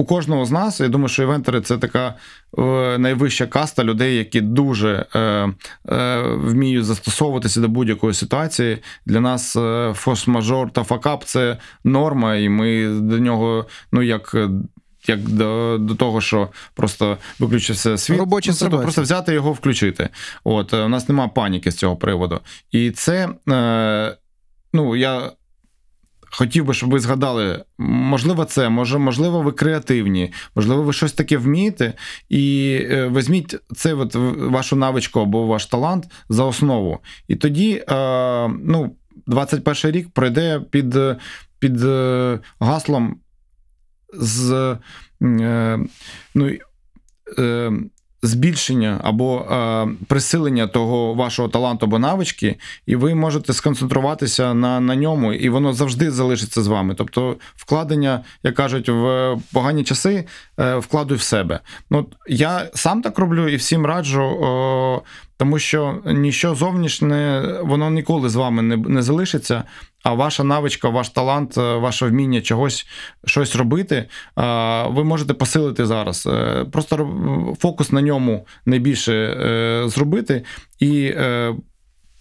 у 0.00 0.04
кожного 0.04 0.44
з 0.44 0.50
нас, 0.50 0.80
я 0.80 0.88
думаю, 0.88 1.08
що 1.08 1.22
івентери 1.22 1.60
це 1.60 1.78
така 1.78 2.14
е, 2.58 2.98
найвища 2.98 3.46
каста 3.46 3.84
людей, 3.84 4.16
які 4.16 4.40
дуже 4.40 5.06
е, 5.14 5.20
е, 5.88 6.22
вміють 6.22 6.84
застосовуватися 6.84 7.60
до 7.60 7.68
будь-якої 7.68 8.14
ситуації. 8.14 8.78
Для 9.06 9.20
нас 9.20 9.56
е, 9.56 9.60
форс-мажор 9.90 10.70
та 10.70 10.84
факап 10.84 11.24
це 11.24 11.56
норма, 11.84 12.36
і 12.36 12.48
ми 12.48 12.88
до 12.88 13.18
нього, 13.18 13.66
ну 13.92 14.02
як 14.02 14.36
як 15.06 15.20
до 15.20 15.78
до 15.80 15.94
того, 15.94 16.20
що 16.20 16.48
просто 16.74 17.18
виключився 17.38 17.98
світ. 17.98 18.18
Робоча 18.18 18.52
треба 18.52 18.78
просто 18.78 19.02
взяти 19.02 19.34
його 19.34 19.52
включити. 19.52 20.08
От 20.44 20.74
е, 20.74 20.82
у 20.82 20.88
нас 20.88 21.08
немає 21.08 21.30
паніки 21.34 21.70
з 21.70 21.76
цього 21.76 21.96
приводу. 21.96 22.40
І 22.70 22.90
це 22.90 23.28
е, 23.48 24.16
ну 24.72 24.96
я. 24.96 25.32
Хотів 26.32 26.64
би, 26.64 26.74
щоб 26.74 26.90
ви 26.90 27.00
згадали, 27.00 27.64
можливо, 27.78 28.44
це, 28.44 28.68
може, 28.68 28.98
можливо, 28.98 29.42
ви 29.42 29.52
креативні, 29.52 30.32
можливо, 30.54 30.82
ви 30.82 30.92
щось 30.92 31.12
таке 31.12 31.36
вмієте, 31.36 31.94
і 32.28 32.78
е, 32.90 33.08
візьміть 33.08 33.56
це, 33.76 33.94
от, 33.94 34.14
вашу 34.38 34.76
навичку 34.76 35.20
або 35.20 35.46
ваш 35.46 35.66
талант 35.66 36.04
за 36.28 36.44
основу. 36.44 36.98
І 37.28 37.36
тоді, 37.36 37.84
е, 37.88 38.48
ну, 38.48 38.96
21 39.26 39.90
рік 39.90 40.08
пройде 40.10 40.60
під 40.70 40.96
під 41.58 41.80
гаслом 42.60 43.16
з 44.14 44.76
е, 45.22 45.78
ну, 46.34 46.50
е, 47.38 47.72
збільшення 48.22 49.00
або 49.04 49.40
е, 49.40 49.88
присилення 50.06 50.66
того 50.66 51.14
вашого 51.14 51.48
таланту 51.48 51.86
або 51.86 51.98
навички, 51.98 52.56
і 52.86 52.96
ви 52.96 53.14
можете 53.14 53.52
сконцентруватися 53.52 54.54
на 54.54 54.80
на 54.80 54.96
ньому, 54.96 55.32
і 55.32 55.48
воно 55.48 55.72
завжди 55.72 56.10
залишиться 56.10 56.62
з 56.62 56.66
вами. 56.66 56.94
Тобто, 56.94 57.36
вкладення, 57.56 58.24
як 58.42 58.54
кажуть, 58.54 58.88
в 58.88 59.36
погані 59.52 59.84
часи 59.84 60.24
вкладуй 60.78 61.16
в 61.16 61.22
себе. 61.22 61.60
Ну 61.90 62.06
я 62.28 62.70
сам 62.74 63.02
так 63.02 63.18
роблю 63.18 63.48
і 63.48 63.56
всім 63.56 63.86
раджу. 63.86 65.02
Тому 65.40 65.58
що 65.58 65.98
ніщо 66.06 66.54
зовнішнє, 66.54 67.42
воно 67.62 67.90
ніколи 67.90 68.28
з 68.28 68.34
вами 68.34 68.62
не 68.62 68.76
не 68.76 69.02
залишиться. 69.02 69.64
А 70.02 70.12
ваша 70.12 70.44
навичка, 70.44 70.88
ваш 70.88 71.08
талант, 71.08 71.58
е, 71.58 71.74
ваше 71.74 72.06
вміння 72.06 72.40
чогось 72.40 72.86
щось 73.24 73.56
робити, 73.56 73.94
е, 73.96 74.08
ви 74.88 75.04
можете 75.04 75.34
посилити 75.34 75.86
зараз. 75.86 76.26
Е, 76.26 76.64
просто 76.72 77.08
фокус 77.60 77.92
на 77.92 78.00
ньому 78.02 78.46
найбільше 78.66 79.84
зробити 79.86 80.44
і 80.78 81.14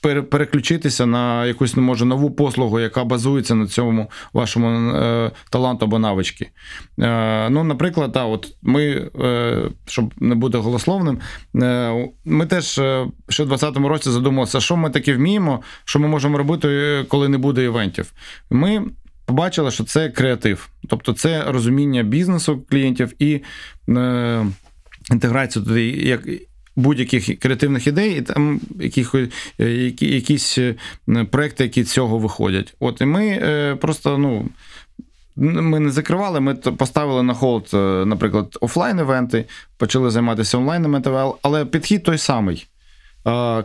переключитися 0.02 1.06
на 1.06 1.46
якусь 1.46 1.76
ну, 1.76 1.82
може 1.82 2.06
нову 2.06 2.32
послугу, 2.32 2.80
яка 2.80 3.04
базується 3.04 3.56
на 3.56 3.68
цьому 3.68 4.12
вашому 4.34 4.96
е, 4.96 5.32
таланту 5.50 5.86
або 5.86 6.00
навички. 6.00 6.50
Е, 7.00 7.50
Ну, 7.50 7.64
наприклад, 7.64 8.12
та, 8.12 8.26
от 8.26 8.56
ми, 8.62 9.10
е, 9.22 9.62
щоб 9.86 10.14
не 10.18 10.36
бути 10.36 10.58
голословним, 10.58 11.20
е, 11.56 12.10
ми 12.26 12.46
теж 12.46 12.78
е, 12.78 13.08
ще 13.30 13.44
в 13.44 13.48
2020 13.48 13.78
році 13.78 14.10
задумалися, 14.10 14.60
що 14.60 14.78
ми 14.78 14.90
таке 14.90 15.14
вміємо, 15.14 15.62
що 15.86 16.00
ми 16.00 16.08
можемо 16.08 16.38
робити, 16.38 17.06
коли 17.08 17.30
не 17.30 17.38
буде 17.38 17.64
івентів. 17.64 18.14
Ми 18.50 18.86
побачили, 19.26 19.72
що 19.72 19.84
це 19.84 20.10
креатив, 20.10 20.70
тобто 20.90 21.14
це 21.14 21.44
розуміння 21.48 22.04
бізнесу 22.04 22.66
клієнтів 22.70 23.14
і. 23.20 23.42
Е, 23.90 24.46
Інтеграцію 25.12 25.66
туди, 25.66 25.88
як 25.90 26.22
будь-яких 26.80 27.40
креативних 27.40 27.88
ідей, 27.88 28.18
і 28.18 28.22
там 28.22 28.62
е, 29.60 29.70
які, 29.70 30.14
якісь 30.14 30.58
е, 30.58 30.76
проекти, 31.32 31.64
які 31.64 31.84
цього 31.84 32.18
виходять. 32.18 32.76
От 32.80 33.02
і 33.02 33.06
ми 33.06 33.28
е, 33.28 33.76
просто, 33.76 34.18
ну. 34.18 34.50
Ми 35.42 35.80
не 35.80 35.92
закривали, 35.92 36.40
ми 36.40 36.56
поставили 36.56 37.24
на 37.24 37.34
hold, 37.34 37.70
наприклад, 38.08 38.58
офлайн-евенти, 38.62 39.46
почали 39.78 40.10
займатися 40.10 40.58
онлайн-евентами, 40.58 41.34
але 41.42 41.66
підхід 41.66 42.04
той 42.04 42.18
самий: 42.18 42.68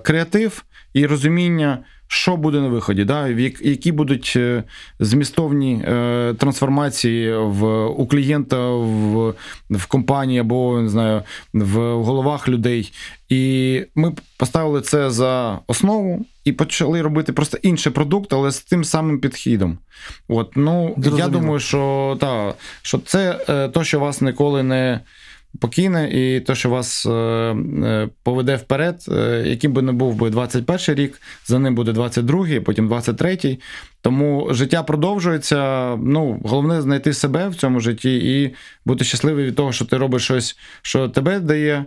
креатив 0.03 0.65
і 0.93 1.07
розуміння 1.07 1.79
що 2.09 2.37
буде 2.37 2.61
на 2.61 2.69
виході, 2.69 3.05
да? 3.05 3.29
які 3.29 3.93
будуть 3.93 4.33
е, 4.37 4.63
змістовні 5.01 5.85
е, 5.85 6.35
трансформації 6.39 7.37
в, 7.37 7.87
у 7.87 8.07
клієнта 8.07 8.71
в 8.71 9.35
в 9.71 9.87
компанії 9.87 10.39
або 10.39 10.81
не 10.81 10.89
знаю, 10.89 11.23
в 11.53 11.79
головах 11.95 12.49
людей. 12.49 12.93
І 13.29 13.83
ми 13.95 14.13
поставили 14.37 14.81
це 14.81 15.11
за 15.11 15.61
основу 15.67 16.27
і 16.45 16.53
почали 16.53 17.03
робити 17.03 17.33
просто 17.33 17.59
інший 17.63 17.93
продукт, 17.93 18.33
але 18.33 18.51
з 18.51 18.61
тим 18.61 18.85
самим 18.85 19.21
підхідом. 19.21 19.79
От, 20.29 20.53
ну, 20.57 20.97
Я 21.17 21.29
думаю, 21.29 21.61
що 21.61 22.17
та, 22.21 22.55
що 22.83 22.99
це 22.99 23.45
е, 23.49 23.69
то, 23.69 23.85
що 23.85 24.01
вас 24.01 24.21
ніколи 24.21 24.63
не 24.63 25.01
покине, 25.61 26.11
і 26.13 26.41
те, 26.41 26.55
що 26.55 26.71
вас 26.71 27.07
е, 27.07 27.11
е, 27.11 28.09
поведе 28.23 28.57
вперед, 28.57 29.05
е, 29.09 29.43
яким 29.47 29.73
би 29.73 29.83
не 29.83 29.93
був 29.93 30.15
би 30.15 30.31
21 30.31 30.95
рік, 31.05 31.21
за 31.47 31.59
ним 31.59 31.75
буде 31.75 31.93
22-й, 31.93 32.61
потім 32.61 32.89
23-й. 32.89 33.59
Тому 34.01 34.49
життя 34.51 34.83
продовжується. 34.83 35.91
Ну, 35.97 36.41
головне 36.45 36.83
знайти 36.83 37.13
себе 37.13 37.49
в 37.49 37.55
цьому 37.55 37.81
житті 37.81 38.17
і 38.17 38.55
бути 38.85 39.05
щасливим 39.05 39.47
від 39.47 39.57
того, 39.57 39.73
що 39.73 39.85
ти 39.85 39.97
робиш 39.97 40.25
щось, 40.25 40.57
що 40.83 41.09
тебе 41.09 41.41
дає, 41.41 41.85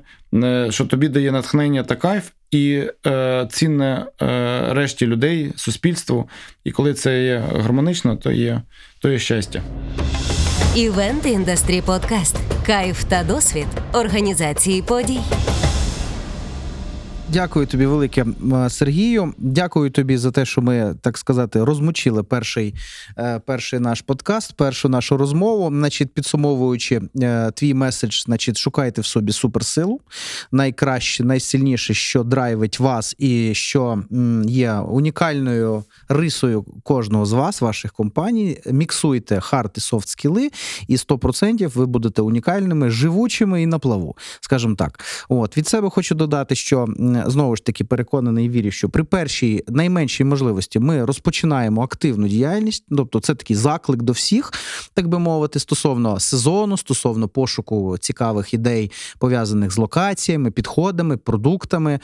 що 0.70 0.86
тобі 0.86 1.07
дає 1.07 1.32
натхнення 1.32 1.84
та 1.84 1.95
кайф, 1.95 2.30
і 2.51 2.84
е, 3.07 3.47
цінне 3.51 4.05
е, 4.22 4.61
решті 4.74 5.07
людей, 5.07 5.53
суспільству. 5.55 6.30
І 6.63 6.72
коли 6.72 6.93
це 6.93 7.24
є 7.24 7.43
гармонично, 7.55 8.15
то 8.15 8.32
є, 8.32 8.61
то 8.99 9.09
є 9.09 9.20
щастя. 9.20 9.61
Івент 10.78 11.25
індастрі 11.25 11.82
подкаст. 11.82 12.36
Кайф 12.65 13.03
та 13.03 13.23
досвід 13.23 13.67
організації 13.93 14.82
подій. 14.82 15.19
Дякую 17.34 17.65
тобі, 17.65 17.86
велике 17.86 18.25
Сергію. 18.69 19.34
Дякую 19.38 19.91
тобі 19.91 20.17
за 20.17 20.32
те, 20.32 20.45
що 20.45 20.61
ми 20.61 20.95
так 21.01 21.17
сказати 21.17 21.63
розмочили 21.63 22.23
перший 22.23 22.73
е, 23.17 23.41
перший 23.45 23.80
наш 23.80 24.01
подкаст, 24.01 24.53
першу 24.53 24.89
нашу 24.89 25.17
розмову. 25.17 25.67
Значить, 25.69 26.13
підсумовуючи 26.13 27.01
е, 27.21 27.51
твій 27.51 27.73
меседж, 27.73 28.23
значить, 28.25 28.57
шукайте 28.57 29.01
в 29.01 29.05
собі 29.05 29.32
суперсилу. 29.32 30.01
Найкраще, 30.51 31.23
найсильніше, 31.23 31.93
що 31.93 32.23
драйвить 32.23 32.80
вас, 32.80 33.15
і 33.17 33.53
що 33.53 34.03
є 34.45 34.73
унікальною 34.73 35.84
рисою 36.09 36.65
кожного 36.84 37.25
з 37.25 37.32
вас, 37.32 37.61
ваших 37.61 37.93
компаній. 37.93 38.61
Міксуйте 38.65 39.39
hard 39.39 39.71
і 39.78 39.80
soft 39.79 40.07
скіли, 40.07 40.49
і 40.88 40.95
100% 40.95 41.67
ви 41.67 41.86
будете 41.86 42.21
унікальними, 42.21 42.89
живучими 42.89 43.61
і 43.61 43.65
на 43.65 43.80
плаву. 43.80 44.17
Скажімо 44.41 44.75
так. 44.75 44.99
От 45.30 45.57
від 45.57 45.67
себе 45.67 45.89
хочу 45.89 46.15
додати, 46.15 46.55
що 46.55 46.88
знову 47.28 47.55
ж 47.55 47.63
таки 47.63 47.84
переконаний 47.84 48.45
і 48.45 48.49
вірю, 48.49 48.72
що 48.72 48.89
при 48.89 49.03
першій 49.03 49.63
найменшій 49.68 50.24
можливості 50.24 50.80
ми 50.80 51.05
розпочинаємо 51.05 51.82
активну 51.82 52.28
діяльність, 52.28 52.84
тобто 52.97 53.20
це 53.20 53.36
такий 53.36 53.55
заклик 53.55 54.01
до 54.01 54.13
всіх, 54.13 54.53
так 54.93 55.07
би 55.07 55.20
мовити, 55.20 55.59
стосовно 55.59 56.20
сезону, 56.20 56.78
стосовно 56.78 57.28
пошуку 57.28 57.97
цікавих 57.97 58.53
ідей, 58.53 58.91
пов'язаних 59.20 59.72
з 59.72 59.78
локаціями, 59.78 60.51
підходами, 60.51 61.18
продуктами, 61.18 61.99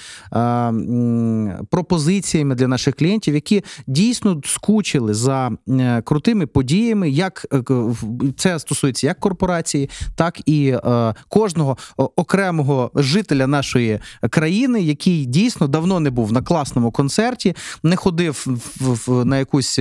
пропозиціями 1.70 2.56
для 2.56 2.68
наших 2.68 2.96
клієнтів, 2.96 3.34
які 3.34 3.64
дійсно 3.88 4.42
скучили 4.46 5.14
за 5.14 5.52
е, 5.70 6.02
крутими 6.02 6.48
подіями, 6.48 7.10
як 7.10 7.46
е, 7.54 7.64
це 8.38 8.60
стосується 8.60 9.08
як 9.08 9.20
корпорації, 9.20 9.90
так 10.16 10.40
і 10.46 10.68
е, 10.68 11.14
кожного 11.28 11.78
окремого 11.98 12.92
жителя 12.96 13.48
нашої 13.48 14.00
країни, 14.30 14.82
який 14.82 15.03
дійсно 15.10 15.68
давно 15.68 16.00
не 16.00 16.10
був 16.10 16.34
на 16.34 16.42
класному 16.42 16.92
концерті, 16.92 17.56
не 17.84 17.96
ходив 17.96 18.46
в, 18.80 19.26
на 19.26 19.38
якусь 19.38 19.80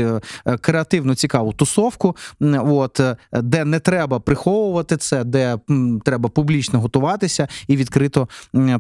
креативну 0.61 1.15
цікаву 1.15 1.53
тусовку, 1.53 2.17
от 2.53 3.01
де 3.33 3.65
не 3.65 3.81
треба 3.81 4.21
приховувати 4.21 4.97
це, 4.97 5.25
де 5.25 5.59
треба 6.05 6.29
публічно 6.29 6.81
готуватися 6.81 7.49
і 7.69 7.77
відкрито 7.77 8.29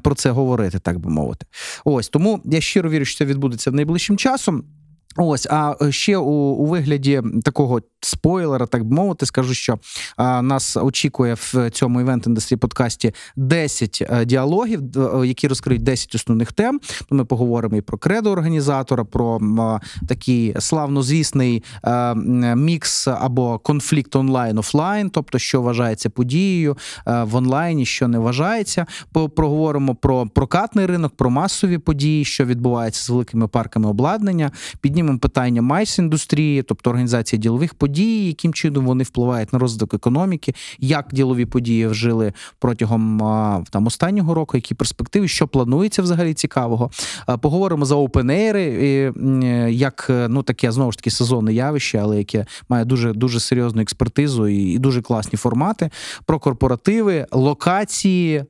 про 0.02 0.14
це 0.14 0.30
говорити, 0.30 0.78
так 0.78 0.98
би 0.98 1.10
мовити. 1.10 1.46
Ось 1.84 2.08
тому 2.08 2.40
я 2.44 2.60
щиро 2.60 2.90
вірю, 2.90 3.04
що 3.04 3.18
це 3.18 3.24
відбудеться 3.24 3.70
найближчим 3.70 4.16
часом. 4.16 4.64
Ось, 5.16 5.46
а 5.50 5.76
е, 5.82 5.92
ще 5.92 6.16
у 6.16 6.52
у 6.52 6.66
вигляді 6.66 7.22
такого 7.44 7.80
спойлера, 8.00 8.66
так 8.66 8.84
би 8.84 8.96
мовити, 8.96 9.26
скажу, 9.26 9.54
що 9.54 9.78
а, 10.16 10.42
нас 10.42 10.76
очікує 10.76 11.34
в 11.34 11.70
цьому 11.70 12.00
івент 12.00 12.26
індустрії 12.26 12.58
подкасті 12.58 13.14
10 13.36 14.02
а, 14.10 14.20
е, 14.20 14.24
діалогів, 14.24 14.80
е, 14.96 15.26
які 15.26 15.48
розкриють 15.48 15.82
10 15.82 16.14
основних 16.14 16.52
тем. 16.52 16.80
Ми 17.10 17.24
поговоримо 17.24 17.76
і 17.76 17.80
про 17.80 17.98
кредо 17.98 18.30
організатора, 18.30 19.04
про 19.04 19.40
а, 19.58 19.78
такий 20.08 20.54
славнозвісний 20.58 21.64
мікс 22.56 23.08
або 23.08 23.58
конфлікт 23.58 24.16
онлайн-офлайн, 24.16 25.10
тобто 25.10 25.38
що 25.38 25.62
вважається 25.62 26.10
подією 26.10 26.76
в 27.06 27.36
онлайні, 27.36 27.86
що 27.86 28.08
не 28.08 28.18
вважається. 28.18 28.86
Проговоримо 29.36 29.94
про 29.94 30.26
прокатний 30.26 30.86
ринок, 30.86 31.12
про 31.16 31.30
масові 31.30 31.78
події, 31.78 32.24
що 32.24 32.44
відбувається 32.44 33.04
з 33.04 33.10
великими 33.10 33.48
парками 33.48 33.88
обладнання. 33.88 34.50
Піднімемо 34.80 35.01
піднімемо 35.02 35.18
питання 35.18 35.62
майс 35.62 35.98
індустрії, 35.98 36.62
тобто 36.62 36.90
організації 36.90 37.40
ділових 37.40 37.74
подій, 37.74 38.26
яким 38.26 38.54
чином 38.54 38.86
вони 38.86 39.04
впливають 39.04 39.52
на 39.52 39.58
розвиток 39.58 39.94
економіки, 39.94 40.54
як 40.78 41.08
ділові 41.12 41.46
події 41.46 41.86
вжили 41.86 42.32
протягом 42.58 43.18
там 43.70 43.86
останнього 43.86 44.34
року, 44.34 44.56
які 44.56 44.74
перспективи, 44.74 45.28
що 45.28 45.48
планується 45.48 46.02
взагалі 46.02 46.34
цікавого. 46.34 46.90
Поговоримо 47.40 47.84
за 47.84 47.94
опенейри, 47.94 48.62
як 49.70 50.06
ну 50.28 50.42
таке 50.42 50.72
знову 50.72 50.92
ж 50.92 50.98
таки 50.98 51.10
сезонне 51.10 51.52
явище, 51.52 51.98
але 52.02 52.18
яке 52.18 52.46
має 52.68 52.84
дуже 52.84 53.12
дуже 53.12 53.40
серйозну 53.40 53.82
експертизу 53.82 54.48
і, 54.48 54.78
дуже 54.78 55.02
класні 55.02 55.36
формати. 55.36 55.90
Про 56.26 56.38
корпоративи, 56.38 57.26
локації, 57.32 58.44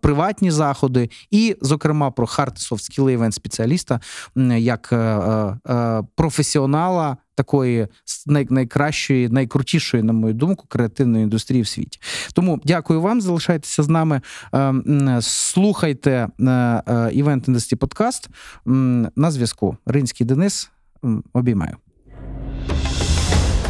приватні 0.00 0.50
заходи, 0.50 1.10
і, 1.30 1.56
зокрема, 1.60 2.10
про 2.10 2.26
hard 2.26 2.70
soft 2.70 2.78
скіли 2.78 3.12
івент 3.12 3.34
спеціаліста 3.34 4.00
як 4.58 4.92
професіонала 6.14 7.16
такої 7.34 7.86
найкращої, 8.26 9.28
найкрутішої, 9.28 10.02
на 10.02 10.12
мою 10.12 10.34
думку, 10.34 10.64
креативної 10.68 11.24
індустрії 11.24 11.62
в 11.62 11.68
світі. 11.68 12.00
Тому 12.32 12.60
дякую 12.64 13.00
вам. 13.00 13.20
Залишайтеся 13.20 13.82
з 13.82 13.88
нами. 13.88 14.20
Ем, 14.52 15.18
слухайте 15.20 16.28
івент 17.12 17.48
індустрі 17.48 17.76
подкаст 17.76 18.28
на 19.16 19.30
зв'язку. 19.30 19.76
Ринський 19.86 20.26
Денис 20.26 20.70
обіймаю. 21.32 21.76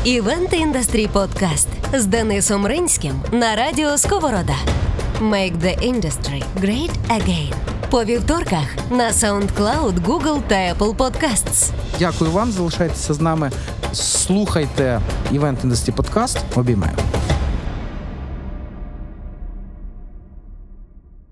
Івент 0.05 0.53
індустрі 0.53 1.09
подкаст 1.13 1.69
з 1.95 2.07
Денисом 2.07 2.67
Ринським 2.67 3.23
на 3.33 3.57
радіо 3.57 3.99
Сковорода. 3.99 4.57
Make 5.21 5.59
the 5.59 5.77
industry 5.81 6.43
great 6.61 6.93
again. 7.11 7.53
По 7.91 8.05
вівторках 8.05 8.67
на 8.91 9.11
SoundCloud, 9.11 10.01
Google 10.01 10.41
та 10.47 10.55
Apple 10.55 10.97
Podcasts. 10.97 11.71
Дякую 11.99 12.31
вам. 12.31 12.53
Залишайтеся 12.53 13.15
з 13.15 13.21
нами. 13.21 13.51
Слухайте 13.93 15.01
Event 15.33 15.67
Industry 15.67 15.93
Podcast. 15.93 16.39
Обіймаю. 16.55 16.97